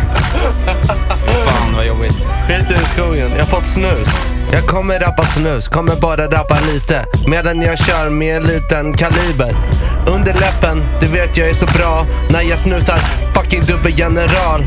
Fan 1.46 1.76
vad 1.76 1.86
jobbigt. 1.86 2.16
Skit 2.48 2.82
i 2.82 2.86
skogen, 2.86 3.32
jag 3.32 3.40
har 3.40 3.46
fått 3.46 3.66
snus. 3.66 4.10
Jag 4.54 4.68
kommer 4.68 5.00
rappa 5.00 5.24
snus, 5.24 5.68
kommer 5.68 5.96
bara 5.96 6.28
rappa 6.28 6.58
lite. 6.74 7.06
Medan 7.28 7.62
jag 7.62 7.78
kör 7.78 8.10
med 8.10 8.38
en 8.38 8.44
liten 8.44 8.94
kaliber. 8.94 9.56
Under 10.08 10.34
läppen, 10.34 10.86
du 11.02 11.08
vet 11.08 11.38
jag 11.38 11.50
är 11.50 11.54
så 11.54 11.66
bra. 11.66 12.06
När 12.30 12.42
jag 12.42 12.60
snusar 12.60 12.98
fucking 13.34 13.66
dubbelgeneral. 13.66 14.66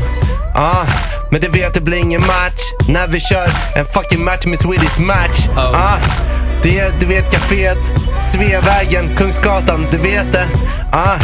Ah, 0.55 0.85
men 1.31 1.41
det 1.41 1.49
vet 1.49 1.73
det 1.73 1.81
blir 1.81 1.97
ingen 1.97 2.21
match. 2.21 2.61
När 2.87 3.07
vi 3.07 3.19
kör 3.19 3.47
en 3.75 3.85
fucking 3.85 4.23
match 4.23 4.45
med 4.45 4.59
Swedish 4.59 4.99
match. 4.99 5.47
Oh. 5.49 5.59
Ah, 5.59 5.97
det 6.63 6.79
är, 6.79 6.91
du 6.99 7.05
vet 7.05 7.33
kaféet, 7.33 7.93
Sveavägen, 8.23 9.15
Kungsgatan, 9.17 9.87
du 9.91 9.97
vet 9.97 10.33
det. 10.33 10.47
Ah, 10.91 11.19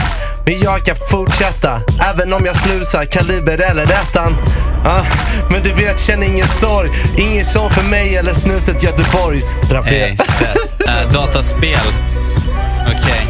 men 0.45 0.59
jag 0.59 0.85
kan 0.85 0.95
fortsätta, 1.09 1.81
även 2.13 2.33
om 2.33 2.45
jag 2.45 2.55
slusar 2.55 3.05
kaliber 3.05 3.61
eller 3.61 3.83
ettan. 3.83 4.35
Ah, 4.85 5.03
men 5.49 5.63
du 5.63 5.73
vet, 5.73 5.99
känn 5.99 6.23
ingen 6.23 6.47
sorg. 6.47 6.89
Ingen 7.17 7.45
sorg 7.45 7.73
för 7.73 7.83
mig 7.83 8.15
eller 8.15 8.33
snuset 8.33 8.83
Göteborgs 8.83 9.55
rapé. 9.71 9.89
Hey, 9.89 10.11
uh, 10.11 11.03
äh, 11.03 11.11
dataspel. 11.11 11.77
Okej. 12.87 13.27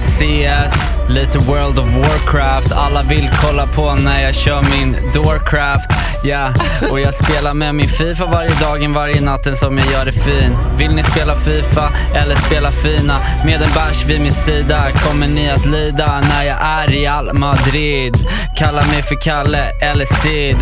CS, 0.00 0.74
lite 1.08 1.38
World 1.38 1.78
of 1.78 1.86
Warcraft. 1.86 2.72
Alla 2.72 3.02
vill 3.02 3.30
kolla 3.40 3.66
på 3.66 3.94
när 3.94 4.22
jag 4.22 4.34
kör 4.34 4.62
min 4.62 4.96
Doorcraft. 5.14 5.90
Ja, 6.24 6.48
och 6.90 7.00
jag 7.00 7.14
spelar 7.14 7.54
med 7.54 7.74
min 7.74 7.88
Fifa 7.88 8.26
varje 8.26 8.50
dagen, 8.60 8.92
varje 8.92 9.20
natten 9.20 9.56
som 9.56 9.78
jag 9.78 9.86
gör 9.92 10.04
det 10.04 10.12
fin. 10.12 10.56
Vill 10.78 10.90
ni 10.94 11.02
spela 11.02 11.34
Fifa 11.36 11.88
eller 12.14 12.34
spela 12.36 12.72
fina? 12.72 13.18
Med 13.44 13.54
en 13.62 13.68
bärs 13.74 14.04
vid 14.06 14.20
min 14.20 14.32
sida 14.32 14.82
kommer 14.94 15.26
ni 15.26 15.50
att 15.50 15.66
lida 15.66 16.20
när 16.20 16.44
jag 16.44 16.56
är 16.62 16.90
i 16.94 17.02
Real 17.02 17.32
Madrid. 17.34 18.16
Kalla 18.56 18.82
mig 18.82 19.02
för 19.02 19.20
Kalle 19.20 19.64
eller 19.80 20.04
Sid. 20.06 20.56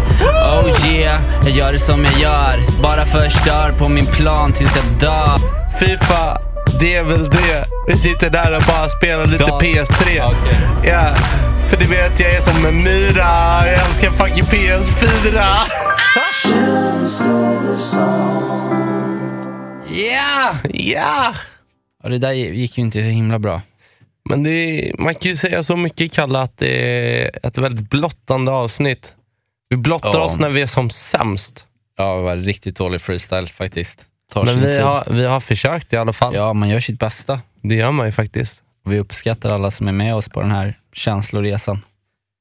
Oh 0.45 0.87
yeah, 0.93 1.21
jag 1.45 1.51
gör 1.51 1.73
det 1.73 1.79
som 1.79 2.05
jag 2.05 2.21
gör. 2.21 2.83
Bara 2.83 3.07
förstör 3.07 3.73
på 3.79 3.89
min 3.89 4.07
plan 4.07 4.53
tills 4.53 4.77
jag 4.77 4.85
dör. 5.01 5.39
Fifa, 5.81 6.39
det 6.81 6.97
är 6.97 7.03
väl 7.03 7.31
det. 7.31 7.65
Vi 7.89 7.99
sitter 7.99 8.31
där 8.31 8.57
och 8.57 8.63
bara 8.69 8.89
spelar 8.89 9.27
lite 9.27 9.45
Da- 9.45 9.59
PS3. 9.61 10.23
Okej. 10.25 10.59
Ja, 10.85 11.07
för 11.71 11.77
du 11.77 11.87
vet 11.87 12.21
jag 12.21 12.31
är 12.35 12.41
som 12.41 12.67
en 12.67 12.83
myra. 12.83 13.63
Jag 13.67 13.87
älskar 13.87 14.11
fucking 14.11 14.45
PS4. 14.45 15.43
Ja, 19.89 20.55
ja. 20.73 21.35
Ja, 22.03 22.09
det 22.09 22.19
där 22.19 22.33
gick 22.33 22.79
ju 22.79 22.85
inte 22.85 23.03
så 23.03 23.09
himla 23.09 23.39
bra. 23.39 23.63
Men 24.31 24.43
det 24.43 24.93
man 24.99 25.15
kan 25.15 25.31
ju 25.31 25.37
säga 25.37 25.63
så 25.63 25.77
mycket, 25.77 26.13
Kalle, 26.13 26.39
att 26.41 26.59
det 26.59 26.69
är 27.23 27.47
ett 27.47 27.59
väldigt 27.59 27.91
blottande 27.91 28.51
avsnitt. 28.53 29.15
Vi 29.69 29.77
blottar 29.77 30.11
Ja. 30.15 30.25
oss 30.25 30.39
när 30.39 30.49
vi 30.49 30.63
är 30.63 30.67
som 30.67 30.91
sämst. 30.91 31.65
Ja, 31.99 32.17
det 32.17 32.23
var 32.23 32.37
riktigt 32.37 32.77
dålig 32.77 33.01
freestyle 33.01 33.47
faktiskt. 33.49 34.07
Tar 34.33 34.45
Men 34.45 34.61
vi 34.61 34.73
tid. 34.73 34.81
har, 34.83 35.05
vi 35.11 35.25
har 35.25 35.41
försökt 35.41 35.93
i 35.93 35.97
alla 35.97 36.13
fall. 36.13 36.35
Ja, 36.35 36.53
man 36.53 36.69
gör 36.69 36.81
sitt 36.81 36.99
bästa. 36.99 37.41
Det 37.63 37.75
gör 37.75 37.91
man 37.91 38.07
ju 38.07 38.13
faktiskt. 38.13 38.63
Och 38.85 38.93
vi 38.93 38.99
uppskattar 38.99 39.51
alla 39.51 39.71
som 39.71 39.89
är 39.89 39.93
med 39.93 40.15
oss 40.15 40.29
på 40.29 40.41
den 40.41 40.51
här 40.51 40.79
känsloresan. 40.93 41.85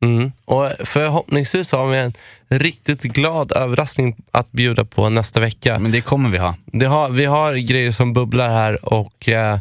Mm. 0.01 0.31
Och 0.45 0.71
förhoppningsvis 0.79 1.71
har 1.71 1.87
vi 1.87 1.97
en 1.97 2.13
riktigt 2.47 3.01
glad 3.01 3.51
överraskning 3.51 4.15
att 4.31 4.51
bjuda 4.51 4.85
på 4.85 5.09
nästa 5.09 5.39
vecka. 5.39 5.79
Men 5.79 5.91
det 5.91 6.01
kommer 6.01 6.29
vi 6.29 6.37
ha. 6.37 6.55
Det 6.65 6.85
har, 6.85 7.09
vi 7.09 7.25
har 7.25 7.53
grejer 7.55 7.91
som 7.91 8.13
bubblar 8.13 8.49
här 8.49 8.93
och 8.93 9.29
eh, 9.29 9.59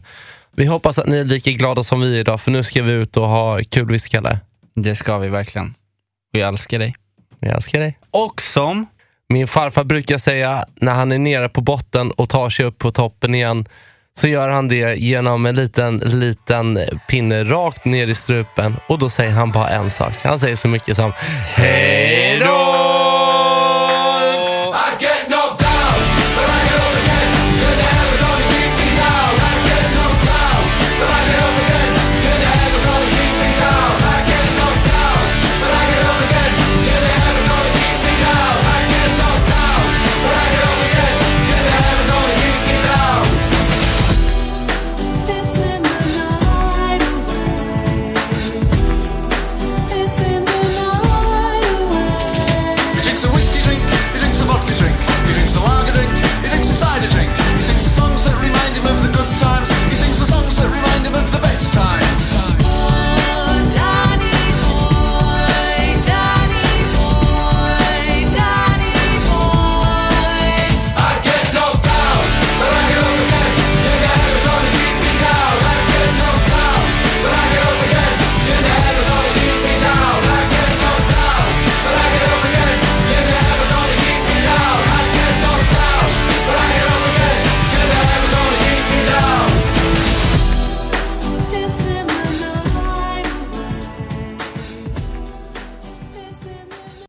vi 0.57 0.67
hoppas 0.67 0.99
att 0.99 1.07
ni 1.07 1.17
är 1.17 1.25
lika 1.25 1.51
glada 1.51 1.83
som 1.83 2.01
vi 2.01 2.19
idag 2.19 2.41
för 2.41 2.51
nu 2.51 2.63
ska 2.63 2.83
vi 2.83 2.93
ut 2.93 3.17
och 3.17 3.29
ha 3.29 3.61
kul 3.71 3.91
visst 3.91 4.09
Kalle. 4.09 4.39
Det 4.75 4.95
ska 4.95 5.19
vi 5.19 5.29
verkligen. 5.29 5.75
Jag 6.31 6.49
älskar 6.49 6.79
dig. 6.79 6.95
Jag 7.41 7.55
älskar 7.55 7.81
dig. 7.81 7.99
Och 8.11 8.43
som... 8.43 8.87
Min 9.31 9.49
farfar 9.49 9.85
brukar 9.85 10.19
säga 10.19 10.67
när 10.75 10.93
han 10.93 11.13
är 11.13 11.19
nere 11.19 11.49
på 11.49 11.61
botten 11.61 12.11
och 12.11 12.29
tar 12.29 12.51
sig 12.51 12.65
upp 12.65 12.79
på 12.79 12.91
toppen 12.91 13.35
igen 13.35 13.69
så 14.19 14.29
gör 14.29 14.49
han 14.49 14.69
det 14.69 14.95
genom 14.99 15.47
en 15.47 15.55
liten, 15.55 15.97
liten 15.97 16.79
pinne 17.09 17.45
rakt 17.45 17.85
ner 17.85 18.07
i 18.07 18.15
strupen 18.15 18.77
och 18.87 18.99
då 18.99 19.09
säger 19.09 19.33
han 19.33 19.53
bara 19.53 19.69
en 19.69 19.91
sak. 19.91 20.13
Han 20.23 20.39
säger 20.39 20.57
så 20.57 20.69
mycket 20.69 20.97
som 20.97 21.13
Hej 21.57 22.39
då! 22.41 22.88